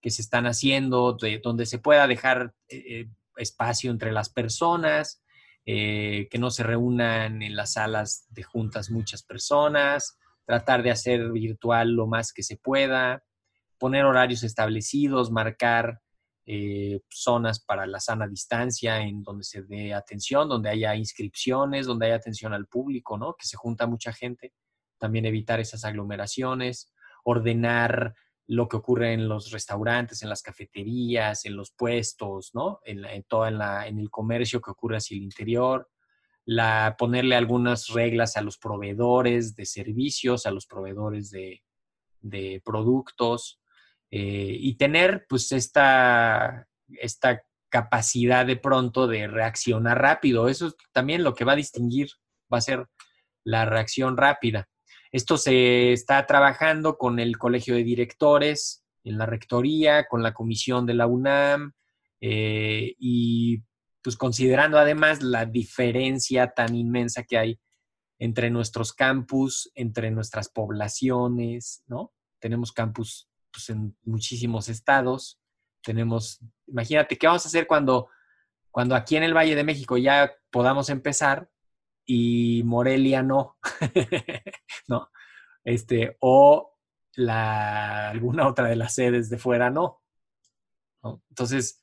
que 0.02 0.10
se 0.10 0.22
están 0.22 0.46
haciendo, 0.46 1.14
de, 1.14 1.40
donde 1.40 1.66
se 1.66 1.80
pueda 1.80 2.08
dejar 2.08 2.54
eh, 2.70 2.84
eh, 2.88 3.10
espacio 3.38 3.92
entre 3.92 4.12
las 4.12 4.30
personas, 4.30 5.24
eh, 5.66 6.28
que 6.30 6.38
no 6.38 6.50
se 6.50 6.64
reúnan 6.64 7.42
en 7.42 7.56
las 7.56 7.74
salas 7.74 8.26
de 8.30 8.44
juntas 8.44 8.90
muchas 8.90 9.24
personas, 9.24 10.18
tratar 10.46 10.82
de 10.82 10.92
hacer 10.92 11.32
virtual 11.32 11.92
lo 11.92 12.08
más 12.08 12.32
que 12.32 12.44
se 12.44 12.58
pueda, 12.58 13.24
poner 13.78 14.06
horarios 14.06 14.44
establecidos, 14.44 15.32
marcar 15.32 16.02
zonas 17.10 17.60
para 17.60 17.86
la 17.86 18.00
sana 18.00 18.26
distancia 18.26 19.02
en 19.02 19.22
donde 19.22 19.44
se 19.44 19.64
dé 19.64 19.94
atención, 19.94 20.48
donde 20.48 20.70
haya 20.70 20.96
inscripciones, 20.96 21.86
donde 21.86 22.06
haya 22.06 22.16
atención 22.16 22.54
al 22.54 22.68
público, 22.68 23.18
¿no? 23.18 23.36
Que 23.38 23.46
se 23.46 23.58
junta 23.58 23.86
mucha 23.86 24.14
gente. 24.14 24.54
También 24.98 25.26
evitar 25.26 25.60
esas 25.60 25.84
aglomeraciones, 25.84 26.94
ordenar 27.26 28.16
lo 28.48 28.68
que 28.68 28.78
ocurre 28.78 29.14
en 29.14 29.28
los 29.28 29.52
restaurantes, 29.52 30.24
en 30.24 30.30
las 30.30 30.42
cafeterías, 30.42 31.46
en 31.46 31.56
los 31.56 31.72
puestos, 31.72 32.52
¿no? 32.54 32.80
En, 32.86 33.24
todo 33.24 33.46
en, 33.48 33.58
la, 33.58 33.88
en 33.88 34.00
el 34.00 34.10
comercio 34.10 34.62
que 34.62 34.72
ocurre 34.72 34.98
hacia 34.98 35.18
el 35.18 35.24
interior, 35.24 35.90
la, 36.46 36.96
ponerle 36.98 37.36
algunas 37.36 37.90
reglas 37.90 38.38
a 38.38 38.42
los 38.42 38.58
proveedores 38.58 39.56
de 39.56 39.66
servicios, 39.66 40.46
a 40.46 40.52
los 40.52 40.66
proveedores 40.66 41.30
de, 41.30 41.62
de 42.22 42.62
productos, 42.64 43.60
eh, 44.10 44.56
y 44.58 44.76
tener 44.76 45.26
pues 45.28 45.52
esta, 45.52 46.66
esta 46.88 47.44
capacidad 47.70 48.46
de 48.46 48.56
pronto 48.56 49.08
de 49.08 49.28
reaccionar 49.28 50.02
rápido. 50.02 50.48
Eso 50.48 50.68
es 50.68 50.76
también 50.94 51.24
lo 51.24 51.34
que 51.34 51.44
va 51.44 51.54
a 51.54 51.58
distinguir, 51.58 52.08
va 52.52 52.60
a 52.60 52.62
ser 52.62 52.88
la 53.44 53.66
reacción 53.66 54.16
rápida. 54.16 54.70
Esto 55.12 55.38
se 55.38 55.94
está 55.94 56.26
trabajando 56.26 56.98
con 56.98 57.20
el 57.20 57.38
Colegio 57.38 57.76
de 57.76 57.84
Directores, 57.84 58.84
en 59.04 59.18
la 59.18 59.26
Rectoría, 59.26 60.06
con 60.08 60.22
la 60.22 60.34
Comisión 60.34 60.86
de 60.86 60.94
la 60.94 61.08
UNAM 61.08 61.74
eh, 62.22 62.96
y 62.98 63.64
pues 64.02 64.16
considerando 64.16 64.78
además 64.78 65.22
la 65.22 65.46
diferencia 65.46 66.54
tan 66.54 66.76
inmensa 66.76 67.24
que 67.24 67.38
hay 67.38 67.60
entre 68.20 68.50
nuestros 68.50 68.94
campus, 68.94 69.72
entre 69.76 70.12
nuestras 70.12 70.50
poblaciones, 70.50 71.84
¿no? 71.88 72.14
Tenemos 72.40 72.72
campus 72.72 73.30
pues, 73.52 73.70
en 73.70 73.96
muchísimos 74.04 74.70
estados. 74.70 75.40
Tenemos, 75.84 76.40
imagínate, 76.68 77.18
¿qué 77.18 77.28
vamos 77.28 77.46
a 77.46 77.50
hacer 77.50 77.68
cuando, 77.68 78.10
cuando 78.72 78.96
aquí 78.96 79.16
en 79.16 79.24
el 79.24 79.36
Valle 79.36 79.56
de 79.56 79.64
México 79.64 79.98
ya 79.98 80.32
podamos 80.52 80.90
empezar 80.90 81.50
y 82.08 82.64
Morelia 82.66 83.22
no? 83.22 83.58
¿No? 84.88 85.12
Este, 85.64 86.18
o 86.22 86.74
la, 87.14 88.10
alguna 88.10 88.48
otra 88.48 88.68
de 88.68 88.76
las 88.76 88.96
sedes 88.96 89.30
de 89.30 89.38
fuera 89.38 89.70
no. 89.70 90.02
Entonces, 91.30 91.80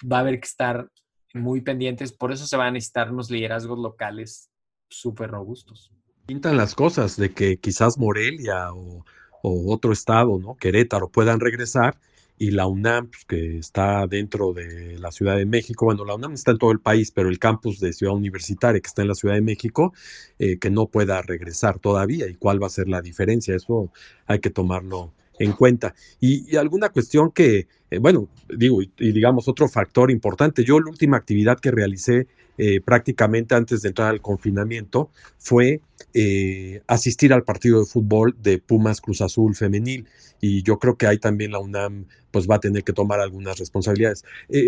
va 0.00 0.18
a 0.18 0.20
haber 0.20 0.40
que 0.40 0.48
estar 0.48 0.90
muy 1.32 1.62
pendientes, 1.62 2.12
por 2.12 2.32
eso 2.32 2.46
se 2.46 2.56
van 2.56 2.68
a 2.68 2.72
necesitar 2.72 3.10
unos 3.10 3.30
liderazgos 3.30 3.78
locales 3.78 4.50
súper 4.90 5.30
robustos. 5.30 5.90
Pintan 6.26 6.58
las 6.58 6.74
cosas 6.74 7.16
de 7.16 7.32
que 7.32 7.58
quizás 7.58 7.96
Morelia 7.96 8.72
o 8.74 9.04
o 9.42 9.72
otro 9.72 9.92
estado, 9.92 10.38
¿no? 10.38 10.56
Querétaro, 10.56 11.08
puedan 11.08 11.40
regresar 11.40 11.98
y 12.38 12.50
la 12.52 12.66
UNAM, 12.66 13.08
pues, 13.08 13.24
que 13.24 13.58
está 13.58 14.06
dentro 14.06 14.52
de 14.52 14.98
la 14.98 15.10
Ciudad 15.10 15.36
de 15.36 15.46
México, 15.46 15.86
bueno, 15.86 16.04
la 16.04 16.14
UNAM 16.14 16.34
está 16.34 16.52
en 16.52 16.58
todo 16.58 16.70
el 16.70 16.80
país, 16.80 17.10
pero 17.10 17.28
el 17.28 17.38
campus 17.38 17.80
de 17.80 17.92
Ciudad 17.92 18.14
Universitaria, 18.14 18.80
que 18.80 18.86
está 18.86 19.02
en 19.02 19.08
la 19.08 19.14
Ciudad 19.14 19.34
de 19.34 19.42
México, 19.42 19.92
eh, 20.38 20.58
que 20.58 20.70
no 20.70 20.86
pueda 20.86 21.20
regresar 21.22 21.78
todavía. 21.78 22.28
¿Y 22.28 22.34
cuál 22.34 22.62
va 22.62 22.68
a 22.68 22.70
ser 22.70 22.88
la 22.88 23.02
diferencia? 23.02 23.54
Eso 23.54 23.90
hay 24.26 24.38
que 24.40 24.50
tomarlo 24.50 25.12
en 25.38 25.52
cuenta. 25.52 25.94
Y, 26.20 26.56
alguna 26.56 26.90
cuestión 26.90 27.30
que, 27.30 27.68
eh, 27.90 27.98
bueno, 27.98 28.28
digo, 28.54 28.82
y, 28.82 28.90
digamos 28.98 29.48
otro 29.48 29.68
factor 29.68 30.10
importante, 30.10 30.64
yo 30.64 30.78
la 30.80 30.90
última 30.90 31.16
actividad 31.16 31.58
que 31.58 31.70
realicé 31.70 32.26
eh, 32.58 32.80
prácticamente 32.80 33.54
antes 33.54 33.82
de 33.82 33.88
entrar 33.88 34.08
al 34.08 34.20
confinamiento 34.20 35.10
fue 35.38 35.80
eh, 36.12 36.82
asistir 36.88 37.32
al 37.32 37.44
partido 37.44 37.78
de 37.78 37.86
fútbol 37.86 38.36
de 38.42 38.58
Pumas 38.58 39.00
Cruz 39.00 39.20
Azul 39.20 39.54
femenil 39.54 40.06
y 40.40 40.62
yo 40.64 40.78
creo 40.78 40.96
que 40.96 41.06
ahí 41.06 41.18
también 41.18 41.52
la 41.52 41.60
UNAM 41.60 42.06
pues 42.32 42.48
va 42.48 42.56
a 42.56 42.60
tener 42.60 42.84
que 42.84 42.92
tomar 42.92 43.20
algunas 43.20 43.58
responsabilidades. 43.58 44.24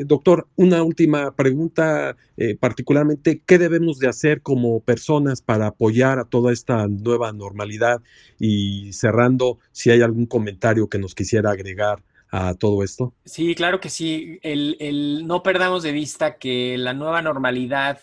doctor, 0.06 0.46
una 0.56 0.82
última 0.82 1.36
pregunta, 1.36 2.16
particularmente, 2.58 3.42
¿qué 3.44 3.58
debemos 3.58 3.98
de 3.98 4.08
hacer 4.08 4.40
como 4.40 4.80
personas 4.80 5.42
para 5.42 5.66
apoyar 5.66 6.18
a 6.18 6.24
toda 6.24 6.52
esta 6.52 6.86
nueva 6.88 7.32
normalidad? 7.32 8.00
Y 8.38 8.92
cerrando, 8.94 9.58
si 9.72 9.90
hay 9.90 10.00
algún 10.00 10.26
comentario 10.26 10.88
que 10.88 10.98
nos 10.98 11.14
quisiera 11.14 11.50
agregar 11.50 12.02
a 12.30 12.54
todo 12.54 12.82
esto? 12.82 13.14
Sí, 13.24 13.54
claro 13.54 13.80
que 13.80 13.90
sí. 13.90 14.38
El, 14.42 15.26
no 15.26 15.42
perdamos 15.42 15.82
de 15.82 15.92
vista 15.92 16.38
que 16.38 16.78
la 16.78 16.94
nueva 16.94 17.22
normalidad 17.22 18.00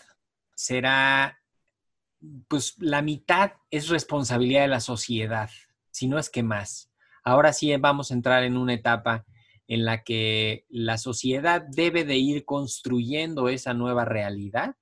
será, 0.53 1.39
pues 2.47 2.75
la 2.79 3.01
mitad 3.01 3.53
es 3.71 3.89
responsabilidad 3.89 4.61
de 4.61 4.67
la 4.67 4.81
sociedad, 4.81 5.49
si 5.91 6.07
no 6.07 6.19
es 6.19 6.29
que 6.29 6.43
más. 6.43 6.91
Ahora 7.23 7.53
sí 7.53 7.75
vamos 7.77 8.11
a 8.11 8.13
entrar 8.13 8.43
en 8.43 8.57
una 8.57 8.73
etapa 8.73 9.25
en 9.67 9.85
la 9.85 10.03
que 10.03 10.65
la 10.69 10.97
sociedad 10.97 11.61
debe 11.61 12.05
de 12.05 12.17
ir 12.17 12.45
construyendo 12.45 13.49
esa 13.49 13.73
nueva 13.73 14.05
realidad 14.05 14.75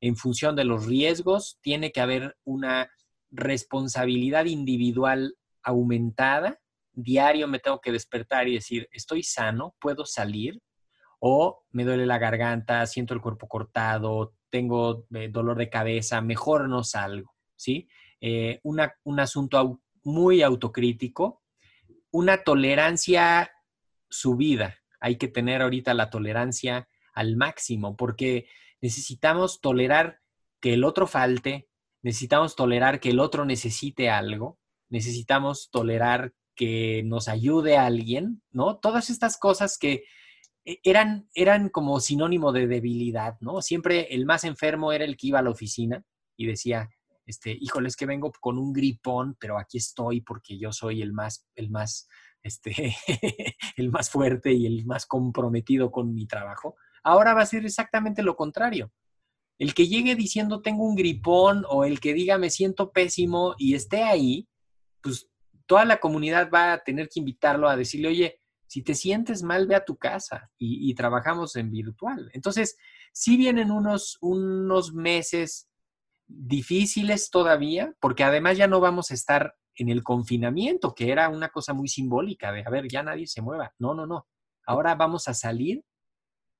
en 0.00 0.16
función 0.16 0.54
de 0.54 0.64
los 0.64 0.86
riesgos. 0.86 1.58
Tiene 1.62 1.92
que 1.92 2.00
haber 2.00 2.36
una 2.44 2.90
responsabilidad 3.30 4.44
individual 4.44 5.36
aumentada 5.62 6.60
diario 7.02 7.46
me 7.46 7.60
tengo 7.60 7.80
que 7.80 7.92
despertar 7.92 8.48
y 8.48 8.54
decir, 8.54 8.88
estoy 8.90 9.22
sano, 9.22 9.76
puedo 9.80 10.04
salir, 10.04 10.60
o 11.20 11.64
me 11.70 11.84
duele 11.84 12.06
la 12.06 12.18
garganta, 12.18 12.84
siento 12.86 13.14
el 13.14 13.20
cuerpo 13.20 13.48
cortado, 13.48 14.34
tengo 14.50 15.06
eh, 15.14 15.28
dolor 15.28 15.58
de 15.58 15.70
cabeza, 15.70 16.20
mejor 16.20 16.68
no 16.68 16.82
salgo, 16.84 17.34
¿sí? 17.56 17.88
Eh, 18.20 18.60
un 18.62 19.20
asunto 19.20 19.80
muy 20.02 20.42
autocrítico, 20.42 21.42
una 22.10 22.42
tolerancia 22.42 23.52
subida. 24.08 24.76
Hay 25.00 25.16
que 25.16 25.28
tener 25.28 25.62
ahorita 25.62 25.94
la 25.94 26.10
tolerancia 26.10 26.88
al 27.12 27.36
máximo 27.36 27.96
porque 27.96 28.48
necesitamos 28.80 29.60
tolerar 29.60 30.20
que 30.60 30.74
el 30.74 30.84
otro 30.84 31.06
falte, 31.06 31.68
necesitamos 32.02 32.56
tolerar 32.56 32.98
que 33.00 33.10
el 33.10 33.20
otro 33.20 33.44
necesite 33.44 34.10
algo, 34.10 34.58
necesitamos 34.88 35.70
tolerar 35.70 36.32
que 36.58 37.04
nos 37.04 37.28
ayude 37.28 37.76
a 37.76 37.86
alguien, 37.86 38.42
¿no? 38.50 38.78
Todas 38.78 39.10
estas 39.10 39.38
cosas 39.38 39.78
que 39.78 40.02
e, 40.64 40.80
eran, 40.82 41.28
eran 41.32 41.68
como 41.68 42.00
sinónimo 42.00 42.50
de 42.50 42.66
debilidad, 42.66 43.36
¿no? 43.40 43.62
Siempre 43.62 44.12
el 44.12 44.26
más 44.26 44.42
enfermo 44.42 44.92
era 44.92 45.04
el 45.04 45.16
que 45.16 45.28
iba 45.28 45.38
a 45.38 45.42
la 45.42 45.50
oficina 45.50 46.04
y 46.36 46.46
decía, 46.46 46.90
este, 47.24 47.56
híjole, 47.60 47.86
es 47.86 47.94
que 47.94 48.06
vengo 48.06 48.32
con 48.40 48.58
un 48.58 48.72
gripón, 48.72 49.36
pero 49.38 49.56
aquí 49.56 49.78
estoy 49.78 50.20
porque 50.20 50.58
yo 50.58 50.72
soy 50.72 51.00
el 51.00 51.12
más, 51.12 51.46
el 51.54 51.70
más, 51.70 52.08
este, 52.42 52.96
el 53.76 53.90
más 53.92 54.10
fuerte 54.10 54.52
y 54.52 54.66
el 54.66 54.84
más 54.84 55.06
comprometido 55.06 55.92
con 55.92 56.12
mi 56.12 56.26
trabajo. 56.26 56.74
Ahora 57.04 57.34
va 57.34 57.42
a 57.42 57.46
ser 57.46 57.64
exactamente 57.64 58.24
lo 58.24 58.34
contrario. 58.34 58.90
El 59.60 59.74
que 59.74 59.86
llegue 59.86 60.16
diciendo 60.16 60.60
tengo 60.60 60.84
un 60.84 60.96
gripón 60.96 61.64
o 61.68 61.84
el 61.84 62.00
que 62.00 62.14
diga 62.14 62.36
me 62.36 62.50
siento 62.50 62.90
pésimo 62.90 63.54
y 63.58 63.74
esté 63.74 64.02
ahí, 64.02 64.48
pues 65.00 65.27
toda 65.68 65.84
la 65.84 65.98
comunidad 66.00 66.50
va 66.50 66.72
a 66.72 66.78
tener 66.78 67.08
que 67.08 67.20
invitarlo 67.20 67.68
a 67.68 67.76
decirle, 67.76 68.08
oye, 68.08 68.40
si 68.66 68.82
te 68.82 68.94
sientes 68.94 69.42
mal, 69.42 69.66
ve 69.66 69.76
a 69.76 69.84
tu 69.84 69.96
casa 69.96 70.50
y, 70.58 70.94
trabajamos 70.94 71.56
en 71.56 71.70
virtual. 71.70 72.30
Entonces, 72.32 72.76
sí 73.12 73.36
vienen 73.36 73.70
unos, 73.70 74.16
unos 74.20 74.94
meses 74.94 75.68
difíciles 76.26 77.30
todavía, 77.30 77.94
porque 78.00 78.24
además 78.24 78.56
ya 78.56 78.66
no 78.66 78.80
vamos 78.80 79.10
a 79.10 79.14
estar 79.14 79.54
en 79.74 79.90
el 79.90 80.02
confinamiento, 80.02 80.94
que 80.94 81.12
era 81.12 81.28
una 81.28 81.50
cosa 81.50 81.74
muy 81.74 81.88
simbólica 81.88 82.50
de, 82.50 82.64
a 82.66 82.70
ver, 82.70 82.88
ya 82.88 83.02
nadie 83.02 83.26
se 83.26 83.42
mueva. 83.42 83.72
No, 83.78 83.94
no, 83.94 84.06
no. 84.06 84.26
Ahora 84.66 84.94
vamos 84.94 85.28
a 85.28 85.34
salir 85.34 85.84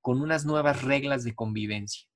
con 0.01 0.21
unas 0.21 0.45
nuevas 0.45 0.83
reglas 0.83 1.23
de 1.23 1.35
convivencia. 1.35 2.07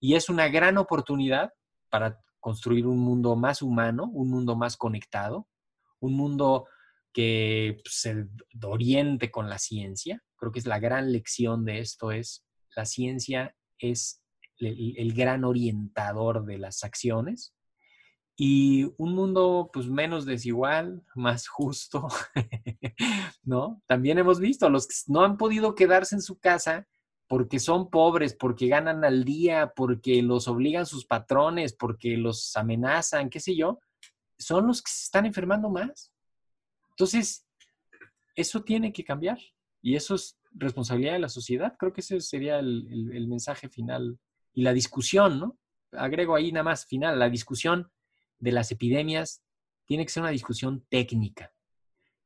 Y 0.00 0.14
es 0.14 0.28
una 0.28 0.48
gran 0.48 0.78
oportunidad 0.78 1.52
para 1.90 2.20
construir 2.38 2.86
un 2.86 2.98
mundo 2.98 3.34
más 3.34 3.60
humano, 3.60 4.08
un 4.12 4.30
mundo 4.30 4.56
más 4.56 4.76
conectado, 4.76 5.48
un 6.00 6.14
mundo 6.14 6.66
que 7.12 7.78
pues, 7.82 7.94
se 8.00 8.26
oriente 8.62 9.30
con 9.30 9.48
la 9.48 9.58
ciencia. 9.58 10.22
Creo 10.36 10.52
que 10.52 10.58
es 10.60 10.66
la 10.66 10.78
gran 10.78 11.12
lección 11.12 11.64
de 11.64 11.80
esto, 11.80 12.12
es 12.12 12.44
la 12.76 12.84
ciencia 12.84 13.54
es 13.78 14.22
el, 14.58 15.12
gran 15.14 15.44
orientador 15.44 16.44
de 16.44 16.58
las 16.58 16.84
acciones 16.84 17.54
y 18.36 18.84
un 18.96 19.14
mundo 19.14 19.70
pues 19.72 19.88
menos 19.88 20.26
desigual, 20.26 21.02
más 21.14 21.48
justo, 21.48 22.06
¿no? 23.42 23.82
También 23.86 24.18
hemos 24.18 24.38
visto 24.38 24.68
los 24.70 24.86
que 24.86 24.94
no 25.08 25.22
han 25.22 25.36
podido 25.36 25.74
quedarse 25.74 26.14
en 26.14 26.22
su 26.22 26.38
casa 26.38 26.86
porque 27.26 27.58
son 27.58 27.90
pobres, 27.90 28.34
porque 28.34 28.68
ganan 28.68 29.04
al 29.04 29.24
día, 29.24 29.72
porque 29.74 30.22
los 30.22 30.48
obligan 30.48 30.86
sus 30.86 31.04
patrones, 31.04 31.74
porque 31.74 32.16
los 32.16 32.56
amenazan, 32.56 33.28
qué 33.28 33.40
sé 33.40 33.56
yo, 33.56 33.80
son 34.38 34.66
los 34.66 34.82
que 34.82 34.90
se 34.90 35.04
están 35.04 35.26
enfermando 35.26 35.68
más. 35.68 36.12
Entonces, 36.90 37.46
eso 38.34 38.62
tiene 38.62 38.92
que 38.92 39.04
cambiar 39.04 39.38
y 39.82 39.96
eso 39.96 40.14
es 40.14 40.38
responsabilidad 40.52 41.14
de 41.14 41.18
la 41.20 41.28
sociedad. 41.28 41.76
Creo 41.78 41.92
que 41.92 42.00
ese 42.00 42.20
sería 42.20 42.58
el, 42.58 43.26
mensaje 43.28 43.68
final 43.68 44.18
y 44.52 44.62
la 44.62 44.72
discusión, 44.72 45.38
¿no? 45.38 45.58
Agrego 45.92 46.34
ahí 46.34 46.52
nada 46.52 46.64
más 46.64 46.86
final, 46.86 47.18
la 47.18 47.30
discusión 47.30 47.90
de 48.38 48.52
las 48.52 48.70
epidemias 48.70 49.42
tiene 49.86 50.04
que 50.04 50.12
ser 50.12 50.22
una 50.22 50.30
discusión 50.30 50.84
técnica, 50.88 51.52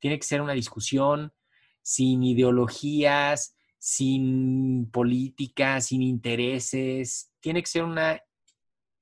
tiene 0.01 0.19
que 0.19 0.27
ser 0.27 0.41
una 0.41 0.53
discusión 0.53 1.33
sin 1.81 2.23
ideologías, 2.23 3.57
sin 3.79 4.91
política, 4.91 5.81
sin 5.81 6.03
intereses, 6.03 7.33
tiene 7.41 7.63
que 7.63 7.71
ser 7.71 7.85
una 7.85 8.21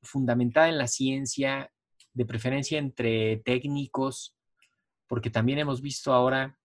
fundamentada 0.02 0.68
en 0.68 0.78
la 0.78 0.86
ciencia, 0.86 1.72
de 2.12 2.24
preferencia 2.24 2.78
entre 2.78 3.38
técnicos, 3.38 4.36
porque 5.06 5.30
también 5.30 5.58
hemos 5.58 5.80
visto 5.80 6.12
ahora 6.12 6.58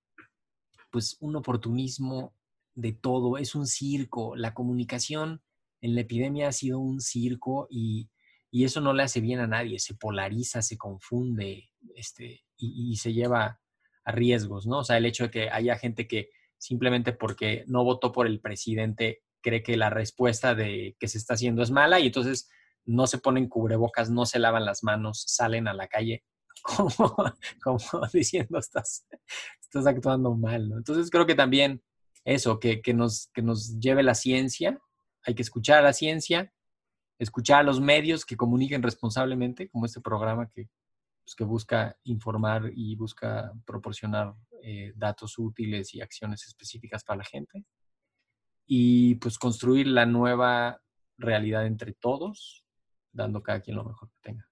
pues 0.92 1.18
un 1.20 1.36
oportunismo 1.36 2.34
de 2.74 2.94
todo, 2.94 3.38
es 3.38 3.56
un 3.56 3.68
circo, 3.68 4.36
la 4.36 4.54
comunicación 4.54 5.42
en 5.82 5.96
la 5.96 6.02
epidemia 6.02 6.48
ha 6.48 6.52
sido 6.52 6.80
un 6.80 7.02
circo 7.02 7.68
y, 7.70 8.10
eso 8.52 8.80
no 8.80 8.94
le 8.94 9.04
hace 9.04 9.20
bien 9.20 9.42
a 9.42 9.48
nadie, 9.48 9.80
se 9.80 9.96
polariza, 9.96 10.62
se 10.62 10.78
confunde 10.78 11.72
este, 11.94 12.46
y, 12.56 12.92
y, 12.92 12.96
se 12.96 13.12
lleva 13.12 13.60
a 14.06 14.12
riesgos, 14.14 14.66
¿no? 14.66 14.80
O 14.80 14.84
sea, 14.86 14.96
el 14.96 15.06
hecho 15.06 15.26
de 15.26 15.32
que 15.32 15.50
haya 15.50 15.78
gente 15.78 16.08
que 16.08 16.30
simplemente 16.58 17.12
porque 17.12 17.66
no 17.68 17.84
votó 17.84 18.14
por 18.14 18.28
el 18.28 18.40
presidente 18.40 19.24
cree 19.42 19.62
que 19.62 19.76
la 19.76 19.90
respuesta 19.90 20.56
de 20.56 20.96
que 21.00 21.10
se 21.10 21.18
está 21.18 21.34
haciendo 21.34 21.64
es 21.64 21.70
mala 21.70 22.00
y 22.00 22.08
entonces 22.08 22.50
no 22.86 23.08
se 23.08 23.18
ponen 23.18 23.50
cubrebocas, 23.50 24.10
no 24.10 24.26
se 24.26 24.40
lavan 24.40 24.66
las 24.66 24.84
manos, 24.84 25.24
salen 25.28 25.68
a 25.68 25.74
la 25.74 25.88
calle 25.88 26.24
como, 27.64 28.08
diciendo 28.14 28.60
estás, 28.60 29.08
estás 29.62 29.88
actuando 29.88 30.36
mal. 30.36 30.72
Entonces 30.72 31.10
creo 31.10 31.26
que 31.26 31.36
también 31.36 31.82
eso, 32.24 32.60
que, 32.60 32.82
nos, 32.94 33.28
que 33.34 33.42
nos 33.42 33.80
lleve 33.80 34.04
la 34.04 34.16
ciencia, 34.16 34.80
hay 35.24 35.36
que 35.36 35.44
escuchar 35.44 35.80
a 35.80 35.84
la 35.84 35.94
ciencia, 35.94 36.52
escuchar 37.20 37.60
a 37.60 37.64
los 37.64 37.80
medios 37.80 38.26
que 38.26 38.38
comuniquen 38.38 38.84
responsablemente, 38.84 39.70
como 39.70 39.86
este 39.86 40.02
programa 40.02 40.50
que, 40.50 40.70
pues, 41.24 41.36
que 41.36 41.44
busca 41.44 41.98
informar 42.04 42.72
y 42.74 42.96
busca 42.96 43.54
proporcionar 43.66 44.34
eh, 44.64 44.94
datos 44.96 45.38
útiles 45.38 45.94
y 45.94 46.02
acciones 46.02 46.46
específicas 46.48 47.04
para 47.04 47.18
la 47.18 47.24
gente. 47.24 47.64
Y 48.68 49.16
pues 49.16 49.38
construir 49.38 49.86
la 49.86 50.08
nueva 50.08 50.82
realidad 51.18 51.68
entre 51.68 51.94
todos, 51.94 52.65
dando 53.16 53.42
cada 53.42 53.62
quien 53.62 53.78
lo 53.78 53.84
mejor 53.84 54.10
que 54.10 54.18
tenga. 54.22 54.48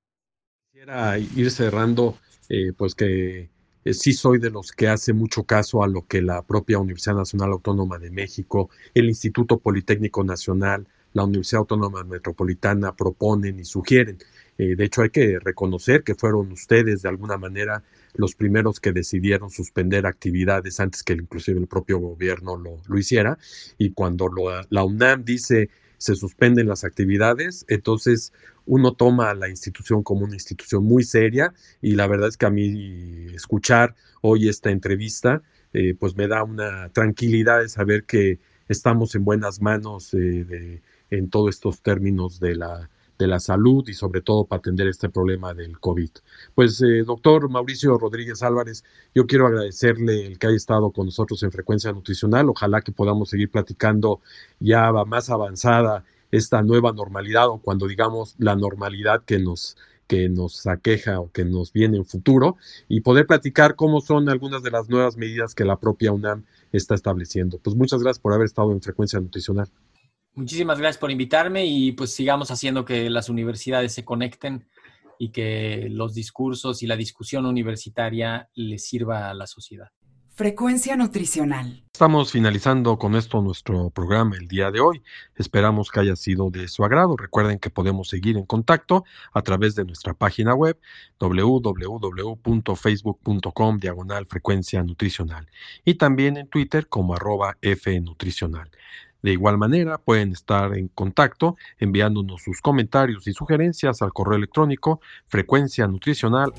Quisiera 0.72 1.20
ir 1.20 1.52
cerrando, 1.52 2.18
eh, 2.50 2.74
pues 2.76 2.96
que 2.96 3.50
eh, 3.86 3.94
sí 3.94 4.14
soy 4.14 4.40
de 4.40 4.50
los 4.50 4.72
que 4.72 4.88
hace 4.88 5.14
mucho 5.14 5.44
caso 5.44 5.84
a 5.84 5.88
lo 5.88 6.08
que 6.08 6.22
la 6.22 6.42
propia 6.42 6.80
Universidad 6.80 7.16
Nacional 7.16 7.52
Autónoma 7.52 8.00
de 8.00 8.10
México, 8.10 8.70
el 8.94 9.06
Instituto 9.06 9.60
Politécnico 9.60 10.24
Nacional, 10.24 10.88
la 11.12 11.26
Universidad 11.26 11.60
Autónoma 11.60 12.04
Metropolitana 12.04 12.96
proponen 12.96 13.60
y 13.60 13.66
sugieren. 13.66 14.18
Eh, 14.58 14.76
de 14.76 14.86
hecho, 14.86 15.02
hay 15.02 15.10
que 15.10 15.38
reconocer 15.40 16.04
que 16.04 16.16
fueron 16.16 16.52
ustedes, 16.52 17.02
de 17.02 17.10
alguna 17.10 17.38
manera, 17.38 17.84
los 18.16 18.36
primeros 18.36 18.80
que 18.80 18.94
decidieron 18.94 19.50
suspender 19.50 20.06
actividades 20.06 20.80
antes 20.80 21.04
que 21.04 21.14
inclusive 21.14 21.60
el 21.60 21.68
propio 21.68 22.00
gobierno 22.00 22.58
lo, 22.58 22.78
lo 22.88 22.98
hiciera. 22.98 23.38
Y 23.78 23.92
cuando 23.92 24.30
la 24.70 24.84
UNAM 24.84 25.24
dice 25.24 25.70
se 26.04 26.16
suspenden 26.16 26.68
las 26.68 26.84
actividades, 26.84 27.66
entonces 27.70 28.34
uno 28.66 28.94
toma 28.94 29.30
a 29.30 29.36
la 29.36 29.48
institución 29.48 30.04
como 30.04 30.26
una 30.26 30.34
institución 30.34 30.84
muy 30.84 31.04
seria 31.04 31.54
y 31.82 31.96
la 31.96 32.08
verdad 32.08 32.28
es 32.28 32.36
que 32.36 32.46
a 32.46 32.50
mí 32.50 33.28
escuchar 33.34 33.96
hoy 34.22 34.50
esta 34.50 34.70
entrevista 34.70 35.42
eh, 35.72 35.96
pues 35.98 36.18
me 36.18 36.28
da 36.28 36.44
una 36.44 36.90
tranquilidad 36.90 37.62
de 37.62 37.70
saber 37.70 38.04
que 38.04 38.40
estamos 38.68 39.16
en 39.16 39.24
buenas 39.24 39.62
manos 39.62 40.14
eh, 40.14 40.82
en 41.10 41.30
todos 41.30 41.56
estos 41.56 41.82
términos 41.82 42.42
de 42.42 42.56
la, 42.56 42.90
de 43.24 43.28
la 43.28 43.40
salud 43.40 43.88
y 43.88 43.94
sobre 43.94 44.22
todo 44.22 44.46
para 44.46 44.60
atender 44.60 44.88
este 44.88 45.10
problema 45.10 45.54
del 45.54 45.80
COVID. 45.80 46.10
Pues 46.54 46.82
eh, 46.82 47.04
doctor 47.06 47.50
Mauricio 47.50 47.98
Rodríguez 47.98 48.44
Álvarez, 48.44 48.84
yo 49.16 49.26
quiero 49.26 49.48
agradecerle 49.48 50.28
el 50.28 50.38
que 50.38 50.48
haya 50.48 50.58
estado 50.58 50.92
con 50.92 51.06
nosotros 51.06 51.42
en 51.44 51.52
Frecuencia 51.52 51.92
Nutricional. 51.94 52.50
Ojalá 52.50 52.82
que 52.82 52.92
podamos 52.92 53.30
seguir 53.30 53.50
platicando 53.50 54.20
ya 54.60 54.92
más 55.06 55.30
avanzada 55.30 56.04
esta 56.32 56.62
nueva 56.64 56.92
normalidad 56.92 57.48
o 57.48 57.60
cuando 57.60 57.88
digamos 57.88 58.36
la 58.40 58.56
normalidad 58.56 59.24
que 59.24 59.40
nos 59.40 59.78
que 60.08 60.28
nos 60.28 60.68
aqueja 60.68 61.22
o 61.22 61.32
que 61.32 61.46
nos 61.46 61.72
viene 61.72 61.98
en 61.98 62.06
futuro 62.06 62.58
y 62.90 63.02
poder 63.02 63.26
platicar 63.26 63.76
cómo 63.76 64.02
son 64.02 64.28
algunas 64.28 64.62
de 64.62 64.72
las 64.72 64.90
nuevas 64.90 65.16
medidas 65.16 65.56
que 65.56 65.64
la 65.64 65.80
propia 65.80 66.12
UNAM 66.12 66.44
está 66.74 66.94
estableciendo. 66.94 67.58
Pues 67.58 67.76
muchas 67.76 68.04
gracias 68.04 68.20
por 68.20 68.34
haber 68.34 68.46
estado 68.46 68.74
en 68.74 68.82
Frecuencia 68.82 69.20
Nutricional. 69.20 69.70
Muchísimas 70.36 70.80
gracias 70.80 70.98
por 70.98 71.12
invitarme 71.12 71.66
y 71.66 71.92
pues 71.92 72.14
sigamos 72.14 72.50
haciendo 72.50 72.86
que 72.86 73.10
las 73.10 73.30
universidades 73.30 73.94
se 73.94 74.04
conecten 74.04 74.68
y 75.20 75.30
que 75.30 75.88
los 75.92 76.16
discursos 76.16 76.82
y 76.82 76.88
la 76.88 76.96
discusión 76.96 77.46
universitaria 77.46 78.50
les 78.56 78.88
sirva 78.88 79.30
a 79.30 79.34
la 79.34 79.46
sociedad. 79.46 79.90
Frecuencia 80.36 80.96
nutricional. 80.96 81.84
Estamos 81.94 82.32
finalizando 82.32 82.98
con 82.98 83.14
esto 83.14 83.40
nuestro 83.44 83.92
programa 83.92 84.36
el 84.36 84.48
día 84.48 84.72
de 84.72 84.80
hoy. 84.80 85.04
Esperamos 85.36 85.92
que 85.92 86.00
haya 86.00 86.16
sido 86.16 86.50
de 86.50 86.68
su 86.68 86.84
agrado. 86.84 87.16
Recuerden 87.16 87.60
que 87.60 87.70
podemos 87.70 88.10
seguir 88.10 88.38
en 88.38 88.48
contacto 88.48 89.04
a 89.32 89.44
través 89.44 89.76
de 89.76 89.86
nuestra 89.86 90.16
página 90.16 90.56
web 90.56 90.80
www.facebook.com 91.20 93.78
diagonal 93.78 94.26
frecuencia 94.26 94.82
nutricional 94.82 95.48
y 95.86 95.94
también 95.94 96.38
en 96.38 96.48
Twitter 96.48 96.88
como 96.88 97.14
arroba 97.14 97.56
fnutricional. 97.62 98.72
De 99.24 99.32
igual 99.32 99.58
manera, 99.58 99.98
pueden 99.98 100.34
estar 100.34 100.78
en 100.78 100.90
contacto 100.90 101.56
enviándonos 101.80 102.44
sus 102.44 102.60
comentarios 102.60 103.26
y 103.26 103.32
sugerencias 103.32 104.02
al 104.02 104.12
correo 104.12 104.38
electrónico 104.38 105.00
frecuencia 105.30 105.88
nutricional 105.88 106.52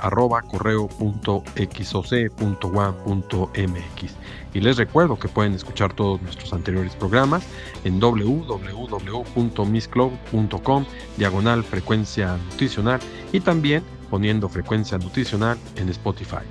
Y 4.54 4.60
les 4.60 4.78
recuerdo 4.78 5.18
que 5.18 5.28
pueden 5.28 5.52
escuchar 5.52 5.92
todos 5.92 6.22
nuestros 6.22 6.54
anteriores 6.54 6.96
programas 6.96 7.46
en 7.84 8.00
www.misclub.com 8.00 10.84
diagonal 11.18 11.64
frecuencia 11.64 12.38
nutricional 12.38 12.98
y 13.30 13.40
también 13.40 13.82
poniendo 14.08 14.48
frecuencia 14.48 14.96
nutricional 14.96 15.58
en 15.76 15.90
Spotify. 15.90 16.46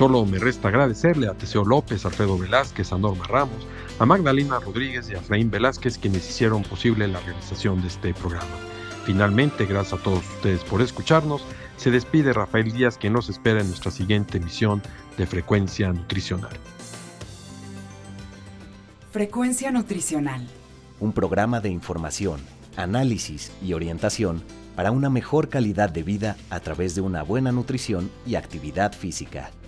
Solo 0.00 0.24
me 0.24 0.38
resta 0.38 0.68
agradecerle 0.68 1.28
a 1.28 1.34
Teseo 1.34 1.62
López, 1.62 2.06
Alfredo 2.06 2.38
Velázquez, 2.38 2.90
a 2.90 2.96
Norma 2.96 3.22
Ramos, 3.24 3.66
a 3.98 4.06
Magdalena 4.06 4.58
Rodríguez 4.58 5.10
y 5.10 5.14
a 5.14 5.18
Efraín 5.18 5.50
Velázquez 5.50 5.98
quienes 5.98 6.26
hicieron 6.26 6.62
posible 6.62 7.06
la 7.06 7.20
realización 7.20 7.82
de 7.82 7.88
este 7.88 8.14
programa. 8.14 8.48
Finalmente, 9.04 9.66
gracias 9.66 10.00
a 10.00 10.02
todos 10.02 10.26
ustedes 10.36 10.64
por 10.64 10.80
escucharnos, 10.80 11.44
se 11.76 11.90
despide 11.90 12.32
Rafael 12.32 12.72
Díaz 12.72 12.96
quien 12.96 13.12
nos 13.12 13.28
espera 13.28 13.60
en 13.60 13.66
nuestra 13.66 13.90
siguiente 13.90 14.38
emisión 14.38 14.80
de 15.18 15.26
Frecuencia 15.26 15.92
Nutricional. 15.92 16.56
Frecuencia 19.12 19.70
Nutricional. 19.70 20.48
Un 20.98 21.12
programa 21.12 21.60
de 21.60 21.68
información, 21.68 22.40
análisis 22.74 23.52
y 23.62 23.74
orientación 23.74 24.42
para 24.76 24.92
una 24.92 25.10
mejor 25.10 25.50
calidad 25.50 25.90
de 25.90 26.04
vida 26.04 26.38
a 26.48 26.60
través 26.60 26.94
de 26.94 27.02
una 27.02 27.22
buena 27.22 27.52
nutrición 27.52 28.10
y 28.24 28.36
actividad 28.36 28.94
física. 28.94 29.50